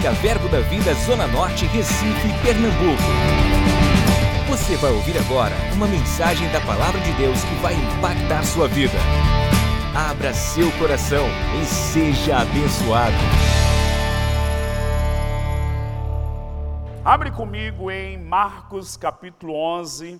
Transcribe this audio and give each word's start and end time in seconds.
Evangélica 0.00 0.12
Verbo 0.12 0.48
da 0.48 0.60
Vida 0.60 0.94
Zona 0.94 1.26
Norte, 1.26 1.66
Recife, 1.66 2.28
Pernambuco. 2.42 3.02
Você 4.48 4.74
vai 4.76 4.90
ouvir 4.92 5.18
agora 5.18 5.54
uma 5.74 5.86
mensagem 5.86 6.50
da 6.50 6.58
Palavra 6.62 6.98
de 7.00 7.12
Deus 7.12 7.44
que 7.44 7.54
vai 7.56 7.74
impactar 7.74 8.42
sua 8.44 8.66
vida. 8.66 8.96
Abra 9.94 10.32
seu 10.32 10.72
coração 10.78 11.26
e 11.60 11.66
seja 11.66 12.38
abençoado. 12.38 13.14
Abre 17.04 17.30
comigo 17.30 17.90
em 17.90 18.16
Marcos 18.16 18.96
capítulo 18.96 19.54
11, 19.54 20.18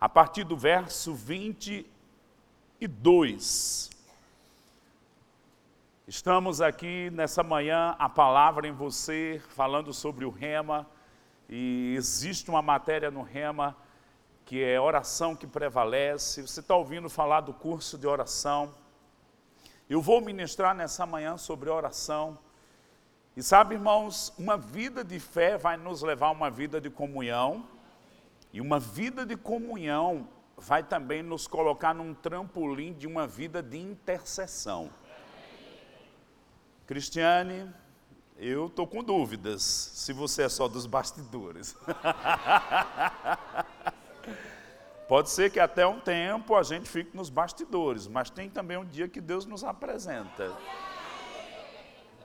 a 0.00 0.08
partir 0.08 0.44
do 0.44 0.56
verso 0.56 1.14
22. 1.14 3.93
Estamos 6.06 6.60
aqui 6.60 7.08
nessa 7.08 7.42
manhã, 7.42 7.96
a 7.98 8.10
palavra 8.10 8.68
em 8.68 8.72
você, 8.72 9.40
falando 9.48 9.90
sobre 9.94 10.26
o 10.26 10.28
rema, 10.28 10.86
e 11.48 11.94
existe 11.96 12.50
uma 12.50 12.60
matéria 12.60 13.10
no 13.10 13.22
rema 13.22 13.74
que 14.44 14.62
é 14.62 14.78
oração 14.78 15.34
que 15.34 15.46
prevalece. 15.46 16.42
Você 16.42 16.60
está 16.60 16.76
ouvindo 16.76 17.08
falar 17.08 17.40
do 17.40 17.54
curso 17.54 17.96
de 17.96 18.06
oração. 18.06 18.74
Eu 19.88 20.02
vou 20.02 20.20
ministrar 20.20 20.74
nessa 20.74 21.06
manhã 21.06 21.38
sobre 21.38 21.70
oração. 21.70 22.38
E 23.34 23.42
sabe, 23.42 23.74
irmãos, 23.74 24.30
uma 24.38 24.58
vida 24.58 25.02
de 25.02 25.18
fé 25.18 25.56
vai 25.56 25.78
nos 25.78 26.02
levar 26.02 26.26
a 26.26 26.32
uma 26.32 26.50
vida 26.50 26.82
de 26.82 26.90
comunhão, 26.90 27.66
e 28.52 28.60
uma 28.60 28.78
vida 28.78 29.24
de 29.24 29.38
comunhão 29.38 30.28
vai 30.54 30.82
também 30.82 31.22
nos 31.22 31.46
colocar 31.46 31.94
num 31.94 32.12
trampolim 32.12 32.92
de 32.92 33.06
uma 33.06 33.26
vida 33.26 33.62
de 33.62 33.78
intercessão. 33.78 34.90
Cristiane, 36.86 37.72
eu 38.36 38.66
estou 38.66 38.86
com 38.86 39.02
dúvidas 39.02 39.62
se 39.62 40.12
você 40.12 40.42
é 40.42 40.48
só 40.50 40.68
dos 40.68 40.84
bastidores. 40.84 41.74
Pode 45.08 45.30
ser 45.30 45.50
que 45.50 45.58
até 45.58 45.86
um 45.86 45.98
tempo 45.98 46.54
a 46.54 46.62
gente 46.62 46.88
fique 46.88 47.16
nos 47.16 47.30
bastidores, 47.30 48.06
mas 48.06 48.28
tem 48.28 48.50
também 48.50 48.76
um 48.76 48.84
dia 48.84 49.08
que 49.08 49.20
Deus 49.20 49.46
nos 49.46 49.64
apresenta. 49.64 50.54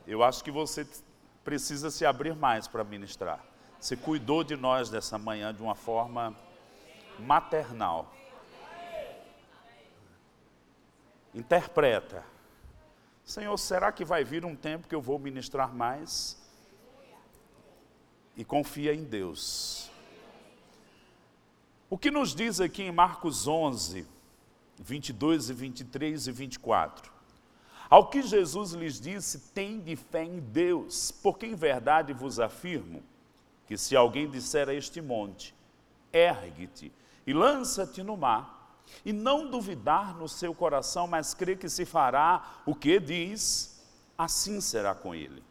Eu 0.05 0.23
acho 0.23 0.43
que 0.43 0.51
você 0.51 0.85
precisa 1.44 1.89
se 1.89 2.05
abrir 2.05 2.35
mais 2.35 2.67
para 2.67 2.83
ministrar. 2.83 3.39
Você 3.79 3.95
cuidou 3.95 4.44
de 4.44 4.57
nós 4.57 4.89
dessa 4.89 5.17
manhã 5.17 5.53
de 5.53 5.61
uma 5.61 5.75
forma 5.75 6.35
maternal. 7.17 8.13
Interpreta 11.33 12.25
Senhor, 13.30 13.55
será 13.59 13.91
que 13.91 14.03
vai 14.03 14.23
vir 14.23 14.44
um 14.44 14.55
tempo 14.55 14.88
que 14.88 14.95
eu 14.95 15.02
vou 15.03 15.19
ministrar 15.19 15.72
mais? 15.72 16.35
E 18.35 18.44
confia 18.44 18.91
em 18.91 19.03
Deus. 19.03 19.88
O 21.88 21.95
que 21.95 22.09
nos 22.09 22.33
diz 22.33 22.59
aqui 22.59 22.81
em 22.81 22.91
Marcos 22.91 23.47
11, 23.47 24.07
22 24.80 25.52
e 25.52 25.53
23 25.53 26.25
e 26.25 26.31
24? 26.31 27.11
Ao 27.88 28.09
que 28.09 28.23
Jesus 28.23 28.72
lhes 28.72 29.00
disse, 29.00 29.38
tem 29.53 29.80
de 29.80 29.95
fé 29.95 30.23
em 30.23 30.39
Deus, 30.39 31.11
porque 31.11 31.45
em 31.45 31.53
verdade 31.53 32.13
vos 32.13 32.39
afirmo 32.39 33.03
que 33.67 33.77
se 33.77 33.95
alguém 33.95 34.27
disser 34.27 34.67
a 34.67 34.73
este 34.73 35.02
monte, 35.02 35.53
ergue-te 36.11 36.91
e 37.27 37.33
lança-te 37.33 38.02
no 38.02 38.17
mar, 38.17 38.58
e 39.05 39.13
não 39.13 39.49
duvidar 39.49 40.15
no 40.15 40.27
seu 40.27 40.53
coração, 40.53 41.07
mas 41.07 41.33
crer 41.33 41.57
que 41.57 41.69
se 41.69 41.85
fará 41.85 42.61
o 42.65 42.75
que 42.75 42.99
diz, 42.99 43.81
assim 44.17 44.59
será 44.59 44.93
com 44.93 45.15
ele. 45.15 45.43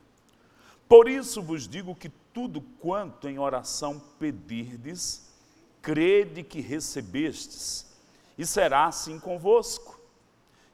Por 0.88 1.08
isso 1.08 1.42
vos 1.42 1.68
digo 1.68 1.94
que 1.94 2.08
tudo 2.32 2.60
quanto 2.80 3.28
em 3.28 3.38
oração 3.38 4.00
pedirdes, 4.18 5.28
crede 5.82 6.42
que 6.42 6.60
recebestes, 6.60 7.86
e 8.36 8.46
será 8.46 8.86
assim 8.86 9.18
convosco. 9.18 9.98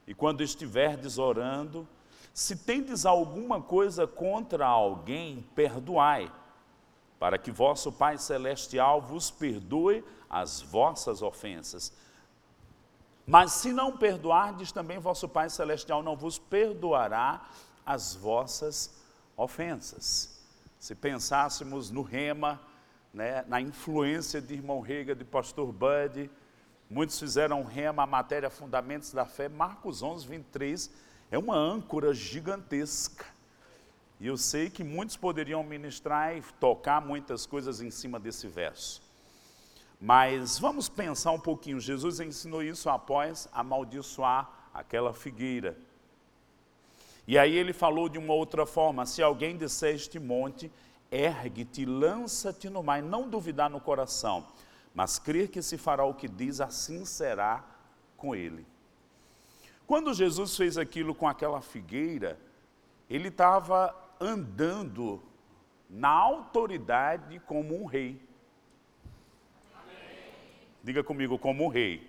E 0.07 0.13
quando 0.13 0.43
estiverdes 0.43 1.17
orando, 1.17 1.87
se 2.33 2.55
tendes 2.55 3.05
alguma 3.05 3.61
coisa 3.61 4.05
contra 4.05 4.67
alguém, 4.67 5.45
perdoai, 5.55 6.31
para 7.17 7.37
que 7.37 7.49
vosso 7.49 7.91
Pai 7.91 8.17
Celestial 8.17 9.01
vos 9.01 9.31
perdoe 9.31 10.03
as 10.29 10.61
vossas 10.61 11.21
ofensas 11.21 11.93
mas 13.25 13.53
se 13.53 13.73
não 13.73 13.97
perdoardes, 13.97 14.71
também 14.71 14.99
vosso 14.99 15.27
Pai 15.27 15.49
Celestial 15.49 16.03
não 16.03 16.15
vos 16.15 16.37
perdoará 16.37 17.49
as 17.85 18.15
vossas 18.15 18.93
ofensas. 19.35 20.43
Se 20.79 20.93
pensássemos 20.93 21.89
no 21.89 22.03
rema, 22.03 22.61
né, 23.13 23.43
na 23.47 23.59
influência 23.59 24.41
de 24.41 24.53
irmão 24.53 24.79
Rega, 24.79 25.15
de 25.15 25.25
pastor 25.25 25.71
Bud, 25.71 26.29
muitos 26.89 27.17
fizeram 27.17 27.63
rema, 27.63 28.03
a 28.03 28.07
matéria 28.07 28.49
Fundamentos 28.49 29.11
da 29.11 29.25
Fé, 29.25 29.49
Marcos 29.49 30.03
11, 30.03 30.27
23, 30.27 30.91
é 31.31 31.37
uma 31.37 31.55
âncora 31.55 32.13
gigantesca. 32.13 33.25
E 34.19 34.27
eu 34.27 34.37
sei 34.37 34.69
que 34.69 34.83
muitos 34.83 35.17
poderiam 35.17 35.63
ministrar 35.63 36.37
e 36.37 36.41
tocar 36.59 37.01
muitas 37.01 37.45
coisas 37.45 37.81
em 37.81 37.89
cima 37.89 38.19
desse 38.19 38.47
verso. 38.47 39.04
Mas 39.99 40.59
vamos 40.59 40.89
pensar 40.89 41.31
um 41.31 41.39
pouquinho. 41.39 41.79
Jesus 41.79 42.19
ensinou 42.19 42.61
isso 42.61 42.89
após 42.89 43.47
amaldiçoar 43.51 44.49
aquela 44.73 45.13
figueira. 45.13 45.77
E 47.27 47.37
aí 47.37 47.55
ele 47.55 47.73
falou 47.73 48.07
de 48.07 48.17
uma 48.17 48.33
outra 48.33 48.65
forma: 48.65 49.05
se 49.05 49.21
alguém 49.21 49.57
disser 49.57 49.95
este 49.95 50.19
monte, 50.19 50.71
ergue-te, 51.11 51.85
lança-te 51.85 52.69
no 52.69 52.83
mar, 52.83 53.01
não 53.01 53.29
duvidar 53.29 53.69
no 53.69 53.79
coração, 53.79 54.45
mas 54.93 55.17
crer 55.17 55.49
que 55.49 55.61
se 55.61 55.77
fará 55.77 56.03
o 56.03 56.13
que 56.13 56.27
diz, 56.27 56.61
assim 56.61 57.05
será 57.05 57.63
com 58.17 58.35
ele. 58.35 58.65
Quando 59.87 60.13
Jesus 60.13 60.55
fez 60.57 60.77
aquilo 60.77 61.13
com 61.13 61.27
aquela 61.27 61.61
figueira, 61.61 62.39
ele 63.09 63.27
estava 63.27 63.95
andando 64.19 65.21
na 65.89 66.09
autoridade 66.09 67.39
como 67.41 67.79
um 67.79 67.85
rei. 67.85 68.19
Diga 70.85 71.03
comigo, 71.03 71.39
como 71.39 71.67
rei. 71.67 72.07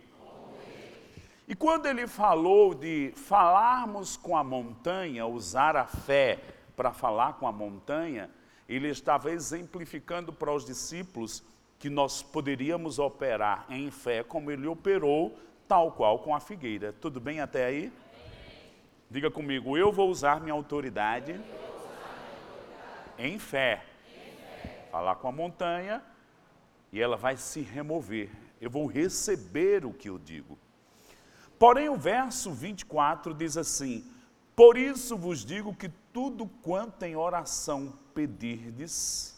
E 1.48 1.54
quando 1.54 1.86
ele 1.86 2.06
falou 2.06 2.74
de 2.74 3.10
falarmos 3.16 4.18
com 4.18 4.36
a 4.36 4.44
montanha, 4.44 5.26
usar 5.26 5.76
a 5.76 5.86
fé 5.86 6.38
para 6.76 6.92
falar 6.92 7.38
com 7.38 7.48
a 7.48 7.52
montanha, 7.52 8.28
ele 8.68 8.88
estava 8.88 9.30
exemplificando 9.30 10.30
para 10.30 10.52
os 10.52 10.66
discípulos 10.66 11.42
que 11.78 11.88
nós 11.88 12.22
poderíamos 12.22 12.98
operar 12.98 13.64
em 13.70 13.90
fé 13.90 14.22
como 14.22 14.50
ele 14.50 14.66
operou, 14.66 15.38
tal 15.66 15.92
qual 15.92 16.18
com 16.18 16.34
a 16.34 16.40
figueira. 16.40 16.92
Tudo 17.00 17.18
bem 17.18 17.40
até 17.40 17.64
aí? 17.64 17.90
Diga 19.10 19.30
comigo, 19.30 19.78
eu 19.78 19.90
vou 19.90 20.10
usar 20.10 20.38
minha 20.38 20.52
autoridade, 20.52 21.40
em 23.18 23.38
fé. 23.38 23.82
Falar 24.92 25.14
com 25.14 25.28
a 25.28 25.32
montanha 25.32 26.02
e 26.92 27.00
ela 27.00 27.16
vai 27.16 27.38
se 27.38 27.62
remover 27.62 28.28
eu 28.60 28.70
vou 28.70 28.86
receber 28.86 29.84
o 29.84 29.92
que 29.92 30.08
eu 30.08 30.18
digo. 30.18 30.58
Porém, 31.58 31.88
o 31.88 31.96
verso 31.96 32.50
24 32.50 33.34
diz 33.34 33.56
assim: 33.56 34.04
Por 34.54 34.76
isso 34.76 35.16
vos 35.16 35.44
digo 35.44 35.74
que 35.74 35.88
tudo 36.12 36.46
quanto 36.62 37.02
em 37.02 37.16
oração 37.16 37.92
pedirdes. 38.14 39.36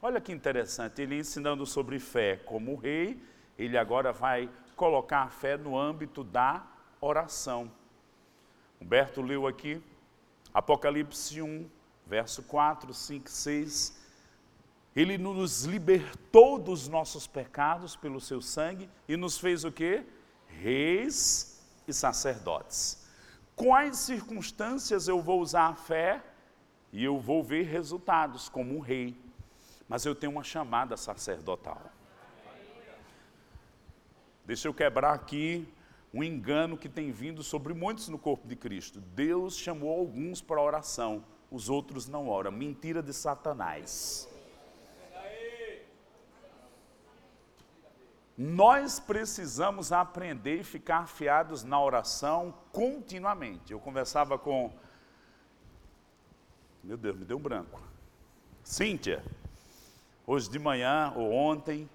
Olha 0.00 0.20
que 0.20 0.32
interessante, 0.32 1.02
ele 1.02 1.18
ensinando 1.18 1.66
sobre 1.66 1.98
fé 1.98 2.36
como 2.36 2.76
rei, 2.76 3.20
ele 3.58 3.76
agora 3.76 4.12
vai 4.12 4.48
colocar 4.76 5.22
a 5.22 5.28
fé 5.28 5.56
no 5.56 5.76
âmbito 5.76 6.22
da 6.22 6.64
oração. 7.00 7.70
Humberto 8.80 9.20
leu 9.20 9.48
aqui, 9.48 9.82
Apocalipse 10.54 11.42
1, 11.42 11.68
verso 12.06 12.44
4, 12.44 12.94
5, 12.94 13.28
6. 13.28 13.97
Ele 14.98 15.16
nos 15.16 15.62
libertou 15.62 16.58
dos 16.58 16.88
nossos 16.88 17.24
pecados 17.24 17.94
pelo 17.94 18.20
seu 18.20 18.42
sangue 18.42 18.90
e 19.06 19.16
nos 19.16 19.38
fez 19.38 19.62
o 19.62 19.70
quê? 19.70 20.04
Reis 20.48 21.64
e 21.86 21.92
sacerdotes. 21.92 23.06
Quais 23.54 23.96
circunstâncias 23.98 25.06
eu 25.06 25.22
vou 25.22 25.40
usar 25.40 25.68
a 25.68 25.74
fé 25.76 26.20
e 26.92 27.04
eu 27.04 27.20
vou 27.20 27.44
ver 27.44 27.62
resultados 27.66 28.48
como 28.48 28.76
um 28.76 28.80
rei? 28.80 29.16
Mas 29.88 30.04
eu 30.04 30.16
tenho 30.16 30.32
uma 30.32 30.42
chamada 30.42 30.96
sacerdotal. 30.96 31.80
Deixa 34.44 34.66
eu 34.66 34.74
quebrar 34.74 35.12
aqui 35.12 35.72
um 36.12 36.24
engano 36.24 36.76
que 36.76 36.88
tem 36.88 37.12
vindo 37.12 37.44
sobre 37.44 37.72
muitos 37.72 38.08
no 38.08 38.18
corpo 38.18 38.48
de 38.48 38.56
Cristo. 38.56 39.00
Deus 39.00 39.56
chamou 39.56 39.96
alguns 39.96 40.42
para 40.42 40.60
oração, 40.60 41.24
os 41.52 41.68
outros 41.68 42.08
não 42.08 42.28
oram. 42.28 42.50
Mentira 42.50 43.00
de 43.00 43.12
Satanás. 43.12 44.27
Nós 48.38 49.00
precisamos 49.00 49.90
aprender 49.90 50.60
e 50.60 50.64
ficar 50.64 50.98
afiados 50.98 51.64
na 51.64 51.82
oração 51.82 52.54
continuamente. 52.70 53.72
Eu 53.72 53.80
conversava 53.80 54.38
com 54.38 54.72
meu 56.84 56.96
Deus, 56.96 57.18
me 57.18 57.24
deu 57.24 57.36
um 57.36 57.40
branco. 57.40 57.82
Cíntia, 58.62 59.24
hoje 60.26 60.48
de 60.48 60.58
manhã 60.58 61.12
ou 61.16 61.32
ontem, 61.32 61.90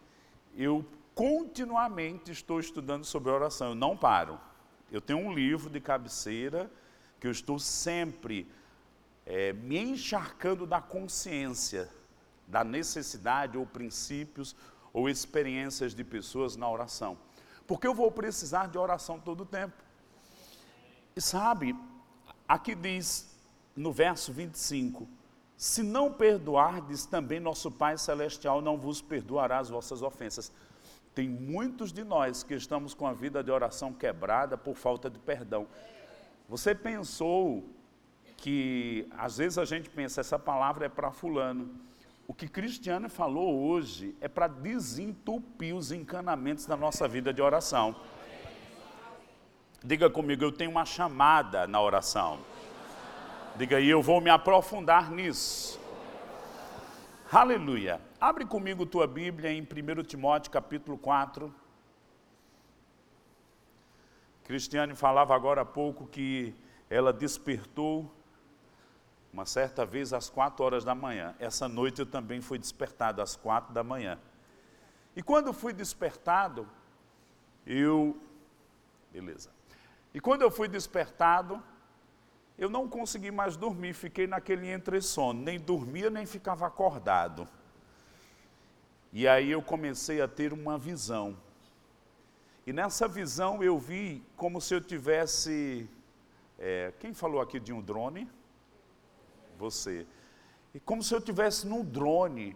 eu 0.55 0.85
continuamente 1.15 2.31
estou 2.31 2.59
estudando 2.59 3.05
sobre 3.05 3.31
oração, 3.31 3.69
eu 3.69 3.75
não 3.75 3.95
paro. 3.95 4.39
Eu 4.91 4.99
tenho 4.99 5.19
um 5.19 5.33
livro 5.33 5.69
de 5.69 5.79
cabeceira 5.79 6.69
que 7.19 7.25
eu 7.25 7.31
estou 7.31 7.57
sempre 7.57 8.45
é, 9.25 9.53
me 9.53 9.79
encharcando 9.79 10.67
da 10.67 10.81
consciência, 10.81 11.89
da 12.45 12.63
necessidade 12.63 13.57
ou 13.57 13.65
princípios 13.65 14.55
ou 14.93 15.09
experiências 15.09 15.95
de 15.95 16.03
pessoas 16.03 16.55
na 16.55 16.69
oração. 16.69 17.17
Porque 17.65 17.87
eu 17.87 17.93
vou 17.93 18.11
precisar 18.11 18.67
de 18.67 18.77
oração 18.77 19.19
todo 19.19 19.41
o 19.41 19.45
tempo. 19.45 19.73
E 21.15 21.21
sabe, 21.21 21.75
aqui 22.47 22.75
diz 22.75 23.35
no 23.75 23.91
verso 23.91 24.31
25: 24.31 25.07
Se 25.57 25.81
não 25.81 26.13
perdoardes, 26.13 27.05
também 27.05 27.39
nosso 27.39 27.71
Pai 27.71 27.97
Celestial 27.97 28.61
não 28.61 28.77
vos 28.77 29.01
perdoará 29.01 29.59
as 29.59 29.69
vossas 29.69 30.01
ofensas. 30.01 30.51
Tem 31.15 31.29
muitos 31.29 31.91
de 31.91 32.03
nós 32.03 32.43
que 32.43 32.55
estamos 32.55 32.93
com 32.93 33.05
a 33.05 33.13
vida 33.13 33.43
de 33.43 33.51
oração 33.51 33.93
quebrada 33.93 34.57
por 34.57 34.75
falta 34.75 35.09
de 35.09 35.19
perdão. 35.19 35.67
Você 36.49 36.73
pensou 36.73 37.63
que 38.37 39.07
às 39.11 39.37
vezes 39.37 39.57
a 39.57 39.65
gente 39.65 39.89
pensa, 39.89 40.21
essa 40.21 40.37
palavra 40.37 40.87
é 40.87 40.89
para 40.89 41.11
fulano. 41.11 41.69
O 42.25 42.33
que 42.33 42.47
Cristiano 42.47 43.09
falou 43.09 43.67
hoje 43.67 44.15
é 44.21 44.27
para 44.27 44.47
desentupir 44.47 45.75
os 45.75 45.91
encanamentos 45.91 46.65
da 46.65 46.77
nossa 46.77 47.07
vida 47.07 47.33
de 47.33 47.41
oração. 47.41 47.95
Diga 49.83 50.09
comigo, 50.09 50.43
eu 50.43 50.51
tenho 50.51 50.71
uma 50.71 50.85
chamada 50.85 51.67
na 51.67 51.81
oração. 51.81 52.39
Diga 53.57 53.77
aí, 53.77 53.89
eu 53.89 54.01
vou 54.01 54.21
me 54.21 54.29
aprofundar 54.29 55.11
nisso. 55.11 55.79
Aleluia. 57.29 57.99
Abre 58.21 58.45
comigo 58.45 58.85
tua 58.85 59.05
Bíblia 59.05 59.51
em 59.51 59.61
1 59.61 60.03
Timóteo 60.03 60.51
capítulo 60.51 60.97
4. 60.97 61.53
Cristiane 64.45 64.95
falava 64.95 65.35
agora 65.35 65.61
há 65.61 65.65
pouco 65.65 66.07
que 66.07 66.55
ela 66.89 67.11
despertou 67.11 68.09
uma 69.33 69.47
certa 69.47 69.83
vez 69.83 70.13
às 70.13 70.29
quatro 70.29 70.63
horas 70.63 70.85
da 70.85 70.93
manhã. 70.93 71.35
Essa 71.39 71.67
noite 71.67 71.99
eu 71.99 72.05
também 72.05 72.39
fui 72.39 72.59
despertado 72.59 73.19
às 73.19 73.35
quatro 73.35 73.73
da 73.73 73.83
manhã. 73.83 74.19
E 75.15 75.23
quando 75.23 75.51
fui 75.51 75.73
despertado, 75.73 76.69
eu. 77.65 78.15
Beleza. 79.11 79.49
E 80.13 80.19
quando 80.19 80.43
eu 80.43 80.51
fui 80.51 80.67
despertado, 80.67 81.61
eu 82.59 82.69
não 82.69 82.87
consegui 82.87 83.31
mais 83.31 83.57
dormir, 83.57 83.93
fiquei 83.93 84.27
naquele 84.27 84.69
entre-sono, 84.69 85.41
nem 85.41 85.59
dormia 85.59 86.11
nem 86.11 86.27
ficava 86.27 86.67
acordado. 86.67 87.47
E 89.11 89.27
aí 89.27 89.49
eu 89.49 89.61
comecei 89.63 90.21
a 90.21 90.27
ter 90.27 90.53
uma 90.53 90.77
visão. 90.77 91.35
E 92.67 92.71
nessa 92.71 93.07
visão 93.07 93.63
eu 93.63 93.79
vi 93.79 94.23
como 94.37 94.61
se 94.61 94.75
eu 94.75 94.81
tivesse. 94.81 95.89
É, 96.59 96.93
quem 96.99 97.15
falou 97.15 97.41
aqui 97.41 97.59
de 97.59 97.73
um 97.73 97.81
drone? 97.81 98.29
Você. 99.63 100.05
E 100.73 100.79
como 100.79 101.01
se 101.01 101.13
eu 101.13 101.19
estivesse 101.19 101.65
num 101.67 101.83
drone, 101.83 102.55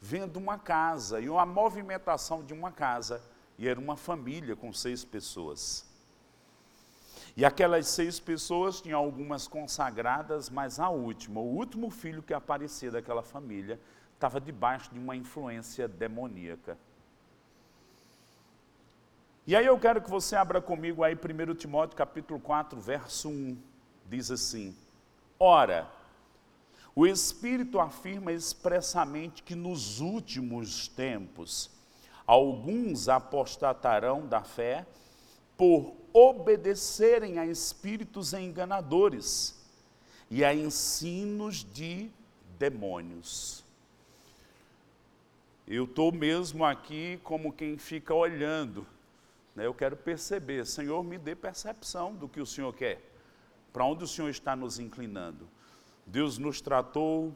vendo 0.00 0.36
uma 0.36 0.58
casa, 0.58 1.20
e 1.20 1.28
uma 1.28 1.46
movimentação 1.46 2.42
de 2.44 2.52
uma 2.52 2.70
casa, 2.70 3.22
e 3.58 3.68
era 3.68 3.78
uma 3.78 3.96
família 3.96 4.56
com 4.56 4.72
seis 4.72 5.04
pessoas. 5.04 5.86
E 7.36 7.44
aquelas 7.44 7.86
seis 7.86 8.20
pessoas 8.20 8.80
tinham 8.80 8.98
algumas 8.98 9.48
consagradas, 9.48 10.50
mas 10.50 10.78
a 10.78 10.90
última, 10.90 11.40
o 11.40 11.54
último 11.56 11.88
filho 11.88 12.22
que 12.22 12.34
aparecia 12.34 12.90
daquela 12.90 13.22
família, 13.22 13.80
estava 14.14 14.40
debaixo 14.40 14.92
de 14.92 14.98
uma 14.98 15.16
influência 15.16 15.88
demoníaca. 15.88 16.76
E 19.46 19.56
aí 19.56 19.66
eu 19.66 19.78
quero 19.78 20.00
que 20.00 20.10
você 20.10 20.36
abra 20.36 20.60
comigo 20.60 21.02
aí 21.02 21.14
1 21.16 21.54
Timóteo 21.54 21.96
capítulo 21.96 22.38
4, 22.38 22.78
verso 22.80 23.28
1. 23.28 23.56
Diz 24.06 24.30
assim: 24.30 24.76
Ora, 25.38 25.90
o 26.94 27.06
Espírito 27.06 27.80
afirma 27.80 28.32
expressamente 28.32 29.42
que 29.42 29.54
nos 29.54 30.00
últimos 30.00 30.88
tempos 30.88 31.70
alguns 32.26 33.08
apostatarão 33.08 34.26
da 34.26 34.42
fé 34.42 34.86
por 35.56 35.94
obedecerem 36.12 37.38
a 37.38 37.46
espíritos 37.46 38.34
enganadores 38.34 39.58
e 40.30 40.44
a 40.44 40.54
ensinos 40.54 41.64
de 41.64 42.10
demônios. 42.58 43.64
Eu 45.66 45.84
estou 45.84 46.12
mesmo 46.12 46.64
aqui 46.64 47.18
como 47.24 47.52
quem 47.52 47.78
fica 47.78 48.12
olhando, 48.12 48.86
né? 49.54 49.64
eu 49.64 49.72
quero 49.72 49.96
perceber, 49.96 50.66
Senhor, 50.66 51.02
me 51.02 51.16
dê 51.16 51.34
percepção 51.34 52.14
do 52.14 52.28
que 52.28 52.40
o 52.40 52.46
Senhor 52.46 52.74
quer, 52.74 53.00
para 53.72 53.84
onde 53.84 54.04
o 54.04 54.08
Senhor 54.08 54.28
está 54.28 54.54
nos 54.54 54.78
inclinando. 54.78 55.48
Deus 56.06 56.38
nos 56.38 56.60
tratou, 56.60 57.34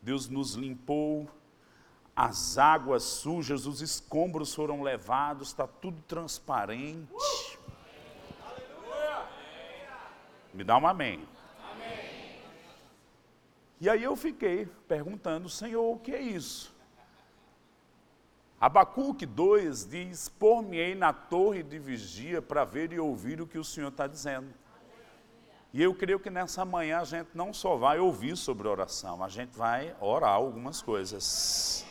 Deus 0.00 0.28
nos 0.28 0.54
limpou, 0.54 1.28
as 2.14 2.58
águas 2.58 3.02
sujas, 3.02 3.66
os 3.66 3.80
escombros 3.80 4.54
foram 4.54 4.82
levados, 4.82 5.48
está 5.48 5.66
tudo 5.66 6.00
transparente. 6.02 7.08
Me 10.52 10.62
dá 10.62 10.78
um 10.78 10.86
amém. 10.86 11.26
amém. 11.72 12.38
E 13.80 13.90
aí 13.90 14.04
eu 14.04 14.14
fiquei 14.14 14.66
perguntando, 14.86 15.48
Senhor, 15.48 15.92
o 15.92 15.98
que 15.98 16.12
é 16.12 16.22
isso? 16.22 16.72
Abacuque 18.60 19.26
2 19.26 19.84
diz: 19.86 20.28
Por-me-ei 20.28 20.94
na 20.94 21.12
torre 21.12 21.62
de 21.62 21.78
vigia 21.78 22.40
para 22.40 22.64
ver 22.64 22.92
e 22.92 23.00
ouvir 23.00 23.40
o 23.40 23.46
que 23.46 23.58
o 23.58 23.64
Senhor 23.64 23.88
está 23.88 24.06
dizendo. 24.06 24.54
E 25.74 25.82
eu 25.82 25.92
creio 25.92 26.20
que 26.20 26.30
nessa 26.30 26.64
manhã 26.64 27.00
a 27.00 27.04
gente 27.04 27.30
não 27.34 27.52
só 27.52 27.74
vai 27.74 27.98
ouvir 27.98 28.36
sobre 28.36 28.68
oração, 28.68 29.24
a 29.24 29.28
gente 29.28 29.58
vai 29.58 29.92
orar 30.00 30.30
algumas 30.30 30.80
coisas. 30.80 31.84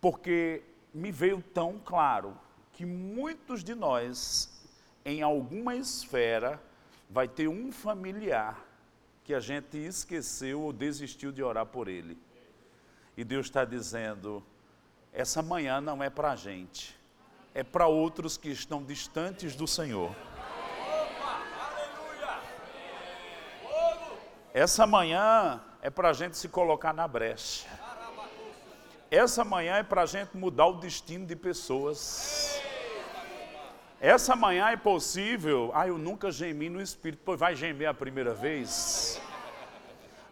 Porque 0.00 0.64
me 0.92 1.12
veio 1.12 1.40
tão 1.40 1.78
claro 1.78 2.36
que 2.72 2.84
muitos 2.84 3.62
de 3.62 3.72
nós, 3.72 4.66
em 5.04 5.22
alguma 5.22 5.76
esfera, 5.76 6.60
vai 7.08 7.28
ter 7.28 7.46
um 7.46 7.70
familiar 7.70 8.60
que 9.22 9.32
a 9.32 9.38
gente 9.38 9.78
esqueceu 9.78 10.60
ou 10.60 10.72
desistiu 10.72 11.30
de 11.30 11.40
orar 11.40 11.66
por 11.66 11.86
ele. 11.86 12.18
E 13.16 13.22
Deus 13.22 13.46
está 13.46 13.64
dizendo: 13.64 14.42
essa 15.12 15.40
manhã 15.40 15.80
não 15.80 16.02
é 16.02 16.10
para 16.10 16.32
a 16.32 16.36
gente, 16.36 16.98
é 17.54 17.62
para 17.62 17.86
outros 17.86 18.36
que 18.36 18.48
estão 18.48 18.82
distantes 18.82 19.54
do 19.54 19.68
Senhor. 19.68 20.12
Essa 24.54 24.86
manhã 24.86 25.60
é 25.82 25.90
para 25.90 26.10
a 26.10 26.12
gente 26.12 26.36
se 26.36 26.48
colocar 26.48 26.92
na 26.92 27.08
brecha. 27.08 27.66
Essa 29.10 29.44
manhã 29.44 29.78
é 29.78 29.82
para 29.82 30.02
a 30.02 30.06
gente 30.06 30.36
mudar 30.36 30.66
o 30.66 30.74
destino 30.74 31.26
de 31.26 31.34
pessoas. 31.34 32.62
Essa 34.00 34.36
manhã 34.36 34.68
é 34.68 34.76
possível. 34.76 35.72
Ah, 35.74 35.88
eu 35.88 35.98
nunca 35.98 36.30
gemi 36.30 36.68
no 36.68 36.80
espírito. 36.80 37.22
Pois 37.24 37.40
vai 37.40 37.56
gemer 37.56 37.88
a 37.88 37.94
primeira 37.94 38.32
vez? 38.32 39.20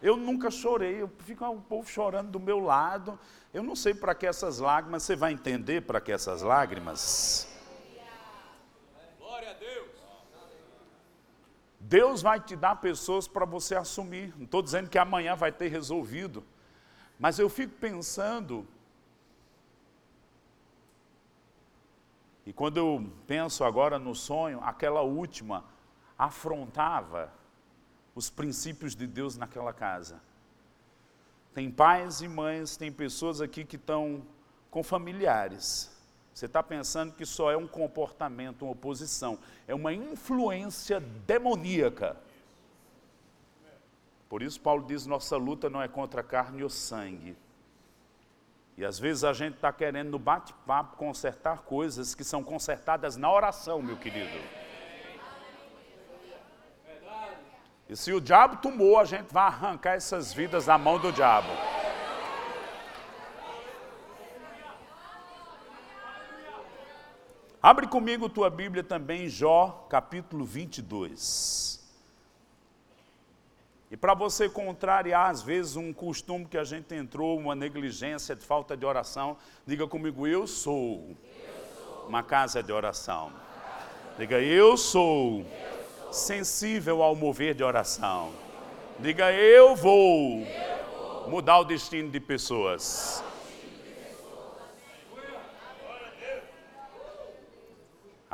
Eu 0.01 0.15
nunca 0.15 0.49
chorei. 0.49 1.01
Eu 1.01 1.11
fico 1.19 1.45
o 1.45 1.59
povo 1.59 1.89
chorando 1.89 2.31
do 2.31 2.39
meu 2.39 2.59
lado. 2.61 3.19
Eu 3.53 3.61
não 3.61 3.75
sei 3.75 3.93
para 3.93 4.15
que 4.15 4.25
essas 4.25 4.57
lágrimas. 4.57 5.03
Você 5.03 5.17
vai 5.17 5.33
entender 5.33 5.81
para 5.81 5.99
que 5.99 6.13
essas 6.13 6.41
lágrimas? 6.41 7.52
Deus 11.85 12.21
vai 12.21 12.39
te 12.39 12.55
dar 12.55 12.77
pessoas 12.77 13.27
para 13.27 13.45
você 13.45 13.75
assumir. 13.75 14.33
Não 14.37 14.45
estou 14.45 14.61
dizendo 14.61 14.89
que 14.89 14.97
amanhã 14.97 15.35
vai 15.35 15.51
ter 15.51 15.67
resolvido. 15.67 16.43
Mas 17.19 17.39
eu 17.39 17.49
fico 17.49 17.75
pensando. 17.75 18.65
E 22.45 22.53
quando 22.53 22.77
eu 22.77 23.11
penso 23.27 23.63
agora 23.63 23.99
no 23.99 24.15
sonho, 24.15 24.61
aquela 24.63 25.01
última 25.01 25.65
afrontava 26.17 27.31
os 28.15 28.29
princípios 28.29 28.95
de 28.95 29.05
Deus 29.05 29.37
naquela 29.37 29.73
casa. 29.73 30.21
Tem 31.53 31.69
pais 31.69 32.21
e 32.21 32.27
mães, 32.27 32.77
tem 32.77 32.91
pessoas 32.91 33.41
aqui 33.41 33.65
que 33.65 33.75
estão 33.75 34.25
com 34.71 34.81
familiares 34.81 35.92
você 36.33 36.47
está 36.47 36.63
pensando 36.63 37.13
que 37.13 37.25
só 37.25 37.51
é 37.51 37.57
um 37.57 37.67
comportamento, 37.67 38.63
uma 38.63 38.71
oposição, 38.71 39.37
é 39.67 39.75
uma 39.75 39.93
influência 39.93 40.99
demoníaca. 40.99 42.17
Por 44.27 44.41
isso, 44.41 44.59
Paulo 44.59 44.83
diz: 44.87 45.05
nossa 45.05 45.37
luta 45.37 45.69
não 45.69 45.81
é 45.81 45.87
contra 45.87 46.21
a 46.21 46.23
carne 46.23 46.63
ou 46.63 46.69
sangue. 46.69 47.37
E 48.75 48.83
às 48.83 48.97
vezes 48.97 49.23
a 49.23 49.31
gente 49.31 49.55
está 49.55 49.71
querendo 49.71 50.09
no 50.09 50.17
bate-papo 50.17 50.97
consertar 50.97 51.59
coisas 51.59 52.15
que 52.15 52.23
são 52.23 52.43
consertadas 52.43 53.15
na 53.15 53.31
oração, 53.31 53.79
meu 53.83 53.95
querido. 53.95 54.39
E 57.87 57.95
se 57.95 58.11
o 58.11 58.19
diabo 58.19 58.57
tomou, 58.57 58.99
a 58.99 59.05
gente 59.05 59.31
vai 59.31 59.43
arrancar 59.43 59.93
essas 59.93 60.33
vidas 60.33 60.65
da 60.65 60.79
mão 60.79 60.97
do 60.97 61.11
diabo. 61.11 61.49
Abre 67.63 67.87
comigo 67.87 68.27
tua 68.27 68.49
Bíblia 68.49 68.83
também, 68.83 69.29
Jó, 69.29 69.87
capítulo 69.89 70.43
22. 70.43 71.81
E 73.89 73.95
para 73.95 74.13
você 74.13 74.49
contrariar, 74.49 75.29
às 75.29 75.41
vezes, 75.41 75.77
um 75.77 75.93
costume 75.93 76.43
que 76.43 76.57
a 76.57 76.65
gente 76.65 76.93
entrou, 76.93 77.39
uma 77.39 77.55
negligência 77.55 78.35
de 78.35 78.45
falta 78.45 78.75
de 78.75 78.85
oração, 78.85 79.37
diga 79.65 79.87
comigo: 79.87 80.27
Eu 80.27 80.45
sou, 80.45 81.15
uma 82.05 82.21
casa 82.21 82.61
de 82.61 82.73
oração. 82.73 83.31
Diga: 84.17 84.41
Eu 84.41 84.75
sou, 84.75 85.45
sensível 86.11 87.01
ao 87.01 87.15
mover 87.15 87.55
de 87.55 87.63
oração. 87.63 88.33
Diga: 88.99 89.31
Eu 89.31 89.73
vou 89.73 90.45
mudar 91.29 91.59
o 91.59 91.63
destino 91.63 92.09
de 92.09 92.19
pessoas. 92.19 93.23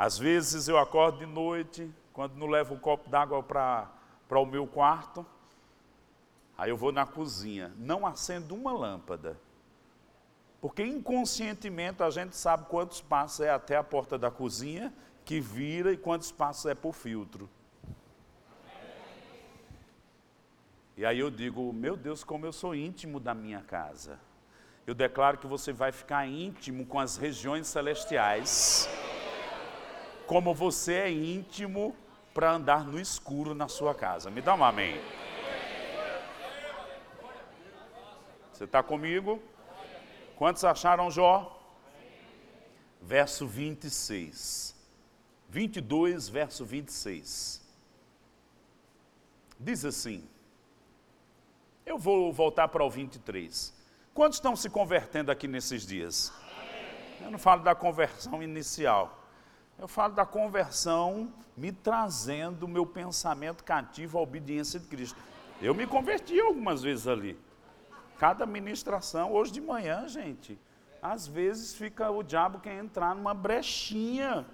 Às 0.00 0.16
vezes 0.16 0.66
eu 0.66 0.78
acordo 0.78 1.18
de 1.18 1.26
noite, 1.26 1.94
quando 2.10 2.34
não 2.34 2.46
levo 2.46 2.72
um 2.72 2.78
copo 2.78 3.10
d'água 3.10 3.42
para 3.42 4.40
o 4.40 4.46
meu 4.46 4.66
quarto, 4.66 5.26
aí 6.56 6.70
eu 6.70 6.76
vou 6.78 6.90
na 6.90 7.04
cozinha, 7.04 7.70
não 7.76 8.06
acendo 8.06 8.54
uma 8.54 8.72
lâmpada. 8.72 9.38
Porque 10.58 10.82
inconscientemente 10.82 12.02
a 12.02 12.08
gente 12.08 12.34
sabe 12.34 12.64
quantos 12.64 13.02
passos 13.02 13.40
é 13.40 13.50
até 13.50 13.76
a 13.76 13.84
porta 13.84 14.16
da 14.16 14.30
cozinha, 14.30 14.90
que 15.22 15.38
vira, 15.38 15.92
e 15.92 15.98
quantos 15.98 16.32
passos 16.32 16.64
é 16.64 16.74
para 16.74 16.88
o 16.88 16.94
filtro. 16.94 17.46
E 20.96 21.04
aí 21.04 21.18
eu 21.18 21.30
digo, 21.30 21.74
meu 21.74 21.94
Deus, 21.94 22.24
como 22.24 22.46
eu 22.46 22.54
sou 22.54 22.74
íntimo 22.74 23.20
da 23.20 23.34
minha 23.34 23.60
casa. 23.60 24.18
Eu 24.86 24.94
declaro 24.94 25.36
que 25.36 25.46
você 25.46 25.74
vai 25.74 25.92
ficar 25.92 26.26
íntimo 26.26 26.86
com 26.86 26.98
as 26.98 27.18
regiões 27.18 27.66
celestiais 27.66 28.88
como 30.30 30.54
você 30.54 30.92
é 30.92 31.10
íntimo 31.10 31.92
para 32.32 32.52
andar 32.52 32.84
no 32.84 33.00
escuro 33.00 33.52
na 33.52 33.66
sua 33.66 33.92
casa. 33.92 34.30
Me 34.30 34.40
dá 34.40 34.54
um 34.54 34.62
amém. 34.62 35.00
Você 38.52 38.62
está 38.62 38.80
comigo? 38.80 39.42
Quantos 40.36 40.62
acharam 40.62 41.10
Jó? 41.10 41.60
Verso 43.02 43.44
26. 43.44 44.72
22, 45.48 46.28
verso 46.28 46.64
26. 46.64 47.60
Diz 49.58 49.84
assim. 49.84 50.24
Eu 51.84 51.98
vou 51.98 52.32
voltar 52.32 52.68
para 52.68 52.84
o 52.84 52.88
23. 52.88 53.74
Quantos 54.14 54.36
estão 54.36 54.54
se 54.54 54.70
convertendo 54.70 55.32
aqui 55.32 55.48
nesses 55.48 55.84
dias? 55.84 56.32
Eu 57.20 57.32
não 57.32 57.38
falo 57.38 57.64
da 57.64 57.74
conversão 57.74 58.40
inicial. 58.40 59.19
Eu 59.80 59.88
falo 59.88 60.12
da 60.12 60.26
conversão 60.26 61.32
me 61.56 61.72
trazendo 61.72 62.64
o 62.64 62.68
meu 62.68 62.84
pensamento 62.84 63.64
cativo 63.64 64.18
à 64.18 64.20
obediência 64.20 64.78
de 64.78 64.86
Cristo. 64.86 65.18
Eu 65.58 65.74
me 65.74 65.86
converti 65.86 66.38
algumas 66.38 66.82
vezes 66.82 67.08
ali. 67.08 67.38
Cada 68.18 68.44
ministração, 68.44 69.32
hoje 69.32 69.50
de 69.50 69.60
manhã, 69.62 70.06
gente, 70.06 70.58
às 71.00 71.26
vezes 71.26 71.74
fica 71.74 72.10
o 72.10 72.22
diabo 72.22 72.60
quer 72.60 72.74
entrar 72.74 73.14
numa 73.14 73.32
brechinha, 73.32 74.44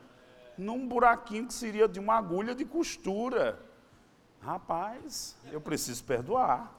num 0.57 0.87
buraquinho 0.87 1.49
que 1.49 1.55
seria 1.55 1.89
de 1.89 1.99
uma 1.99 2.15
agulha 2.15 2.55
de 2.55 2.65
costura. 2.65 3.59
Rapaz, 4.41 5.37
eu 5.51 5.61
preciso 5.61 6.05
perdoar. 6.05 6.73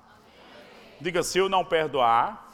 Diga, 1.02 1.22
se 1.22 1.38
eu 1.38 1.50
não 1.50 1.66
perdoar, 1.66 2.54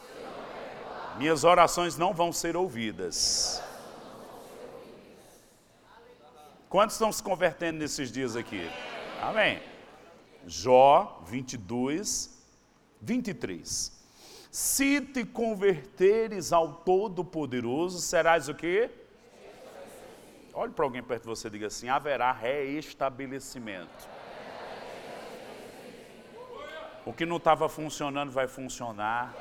minhas 1.20 1.44
orações 1.44 1.96
não 2.00 2.16
vão 2.16 2.34
ser 2.34 2.58
ouvidas. 2.58 3.62
Quantos 6.74 6.96
estão 6.96 7.12
se 7.12 7.22
convertendo 7.22 7.78
nesses 7.78 8.12
dias 8.12 8.36
aqui? 8.36 8.68
Amém. 9.22 9.62
Jó 10.48 11.22
22, 11.28 12.44
23. 13.00 14.04
Se 14.50 15.00
te 15.00 15.24
converteres 15.24 16.52
ao 16.52 16.74
Todo-Poderoso, 16.74 18.02
serás 18.02 18.50
o 18.50 18.56
quê? 18.56 18.90
Olhe 20.52 20.72
para 20.72 20.84
alguém 20.84 21.04
perto 21.04 21.22
de 21.22 21.28
você 21.28 21.48
e 21.48 21.52
diga 21.52 21.68
assim: 21.68 21.90
haverá 21.90 22.32
reestabelecimento. 22.32 24.10
O 27.06 27.14
que 27.14 27.24
não 27.24 27.38
estava 27.38 27.70
funcionando 27.70 28.32
vai 28.32 28.48
funcionar. 28.48 29.32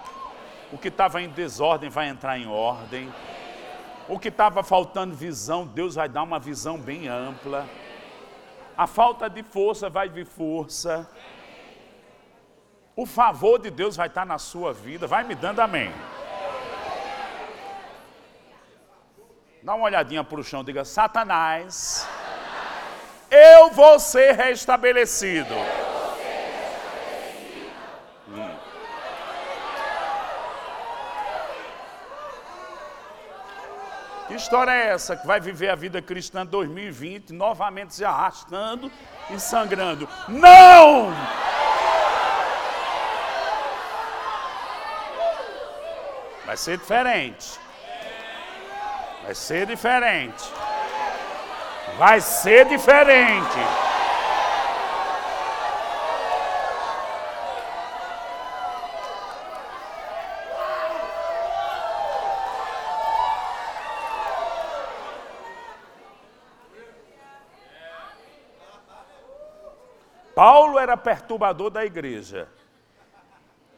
O 0.71 0.77
que 0.77 0.89
estava 0.89 1.23
em 1.23 1.31
desordem 1.31 1.89
vai 1.89 2.09
entrar 2.09 2.39
em 2.39 2.47
ordem. 2.47 3.11
O 4.09 4.19
que 4.19 4.29
estava 4.29 4.63
faltando 4.63 5.15
visão, 5.15 5.67
Deus 5.67 5.95
vai 5.95 6.09
dar 6.09 6.23
uma 6.23 6.39
visão 6.39 6.79
bem 6.79 7.09
ampla. 7.09 7.69
A 8.77 8.87
falta 8.87 9.29
de 9.29 9.43
força 9.43 9.89
vai 9.89 10.09
vir 10.09 10.27
força. 10.27 11.09
O 12.97 13.07
favor 13.07 13.59
de 13.59 13.71
Deus 13.71 13.97
vai 13.97 14.09
estar 14.09 14.27
na 14.27 14.39
sua 14.39 14.73
vida. 14.73 15.07
Vai 15.07 15.25
me 15.25 15.35
dando 15.35 15.61
amém. 15.61 15.93
Dá 19.63 19.75
uma 19.75 19.85
olhadinha 19.85 20.25
para 20.25 20.41
o 20.41 20.45
chão, 20.45 20.65
diga: 20.65 20.85
Satanás, 20.85 22.07
eu 23.31 23.71
vou 23.71 23.99
ser 24.01 24.33
restabelecido. 24.33 25.55
Que 34.33 34.39
história 34.39 34.71
é 34.71 34.87
essa 34.87 35.15
que 35.15 35.27
vai 35.27 35.39
viver 35.39 35.69
a 35.69 35.75
vida 35.75 36.01
cristã 36.01 36.47
2020 36.47 37.35
novamente 37.35 37.95
se 37.95 38.03
arrastando 38.03 38.91
e 39.29 39.39
sangrando? 39.39 40.09
Não! 40.27 41.13
Vai 46.47 46.57
ser 46.57 46.79
diferente. 46.79 47.61
Vai 49.23 49.35
ser 49.35 49.67
diferente. 49.67 50.51
Vai 51.99 52.19
ser 52.23 52.65
diferente. 52.65 53.59
Paulo 70.35 70.72
era 70.83 70.97
perturbador 70.97 71.71
da 71.71 71.85
igreja. 71.85 72.49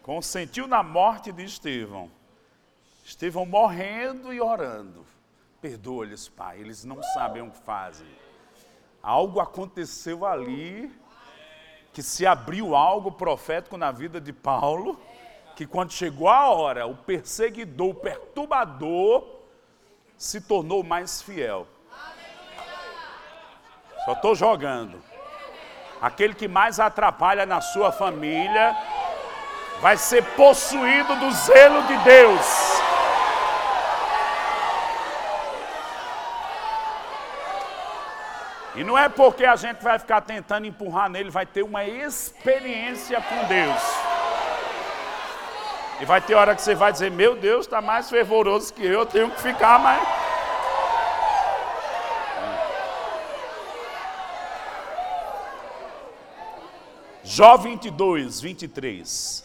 Consentiu 0.03 0.67
na 0.67 0.83
morte 0.83 1.33
de 1.33 1.45
Estevão. 1.45 2.11
Estevão 3.05 3.47
morrendo 3.47 4.33
e 4.33 4.41
orando. 4.41 5.07
Perdoa-lhes, 5.61 6.29
Pai, 6.29 6.61
eles 6.61 6.85
não 6.85 7.03
sabem 7.03 7.43
o 7.43 7.51
que 7.51 7.59
fazem. 7.59 8.07
Algo 9.03 9.41
aconteceu 9.41 10.27
ali, 10.27 10.91
que 11.93 12.03
se 12.03 12.27
abriu 12.27 12.75
algo 12.75 13.13
profético 13.13 13.77
na 13.77 13.93
vida 13.93 14.21
de 14.21 14.33
Paulo, 14.33 15.01
que 15.57 15.67
quando 15.67 15.93
chegou 15.93 16.29
a 16.29 16.51
hora, 16.51 16.87
o 16.87 16.97
perseguidor, 16.97 17.91
o 17.91 17.95
perturbador, 17.95 19.41
se 20.17 20.41
tornou 20.41 20.83
mais 20.83 21.23
fiel. 21.23 21.67
Só 24.05 24.13
estou 24.13 24.35
jogando 24.35 25.14
aquele 26.05 26.35
que 26.35 26.47
mais 26.47 26.79
atrapalha 26.79 27.47
na 27.47 27.63
sua 27.63 27.91
família, 27.91 28.77
vai 29.81 29.97
ser 29.97 30.23
possuído 30.37 31.17
do 31.17 31.33
zelo 31.33 31.83
de 31.85 31.97
Deus. 31.99 32.83
E 38.75 38.85
não 38.85 38.99
é 38.99 39.09
porque 39.09 39.47
a 39.47 39.57
gente 39.57 39.83
vai 39.83 39.99
ficar 39.99 40.21
tentando 40.21 40.67
empurrar 40.67 41.09
nele, 41.09 41.31
vai 41.31 41.47
ter 41.47 41.63
uma 41.63 41.85
experiência 41.85 43.19
com 43.23 43.45
Deus. 43.47 43.83
E 46.03 46.05
vai 46.05 46.21
ter 46.21 46.35
hora 46.35 46.55
que 46.55 46.61
você 46.61 46.75
vai 46.75 46.93
dizer: 46.93 47.11
Meu 47.11 47.35
Deus, 47.35 47.65
está 47.65 47.81
mais 47.81 48.11
fervoroso 48.11 48.75
que 48.75 48.85
eu, 48.85 48.93
eu 48.93 49.07
tenho 49.07 49.31
que 49.31 49.41
ficar 49.41 49.79
mais. 49.79 50.24
Jó 57.25 57.57
22, 57.57 58.39
23. 58.43 59.43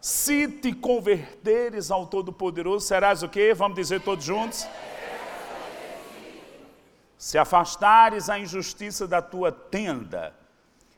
Se 0.00 0.48
te 0.48 0.72
converteres 0.72 1.90
ao 1.92 2.04
Todo-Poderoso, 2.04 2.84
serás 2.84 3.22
o 3.22 3.28
quê? 3.28 3.54
Vamos 3.54 3.76
dizer 3.76 4.00
todos 4.00 4.24
juntos? 4.24 4.66
Se 7.16 7.38
afastares 7.38 8.28
a 8.28 8.40
injustiça 8.40 9.06
da 9.06 9.22
tua 9.22 9.52
tenda, 9.52 10.34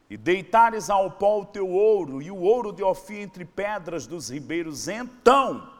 e 0.08 0.16
deitares 0.16 0.88
ao 0.88 1.10
pó 1.10 1.40
o 1.40 1.44
teu 1.44 1.68
ouro 1.68 2.22
e 2.22 2.30
o 2.30 2.40
ouro 2.40 2.72
de 2.72 2.82
Ofir 2.82 3.20
entre 3.20 3.44
pedras 3.44 4.06
dos 4.06 4.30
ribeiros, 4.30 4.88
então 4.88 5.70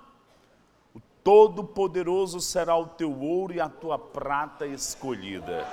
o 0.95 1.01
Todo-Poderoso 1.25 2.41
será 2.41 2.77
o 2.77 2.87
teu 2.87 3.19
ouro 3.19 3.55
e 3.55 3.61
a 3.61 3.69
tua 3.69 3.99
prata 3.99 4.67
escolhida. 4.67 5.67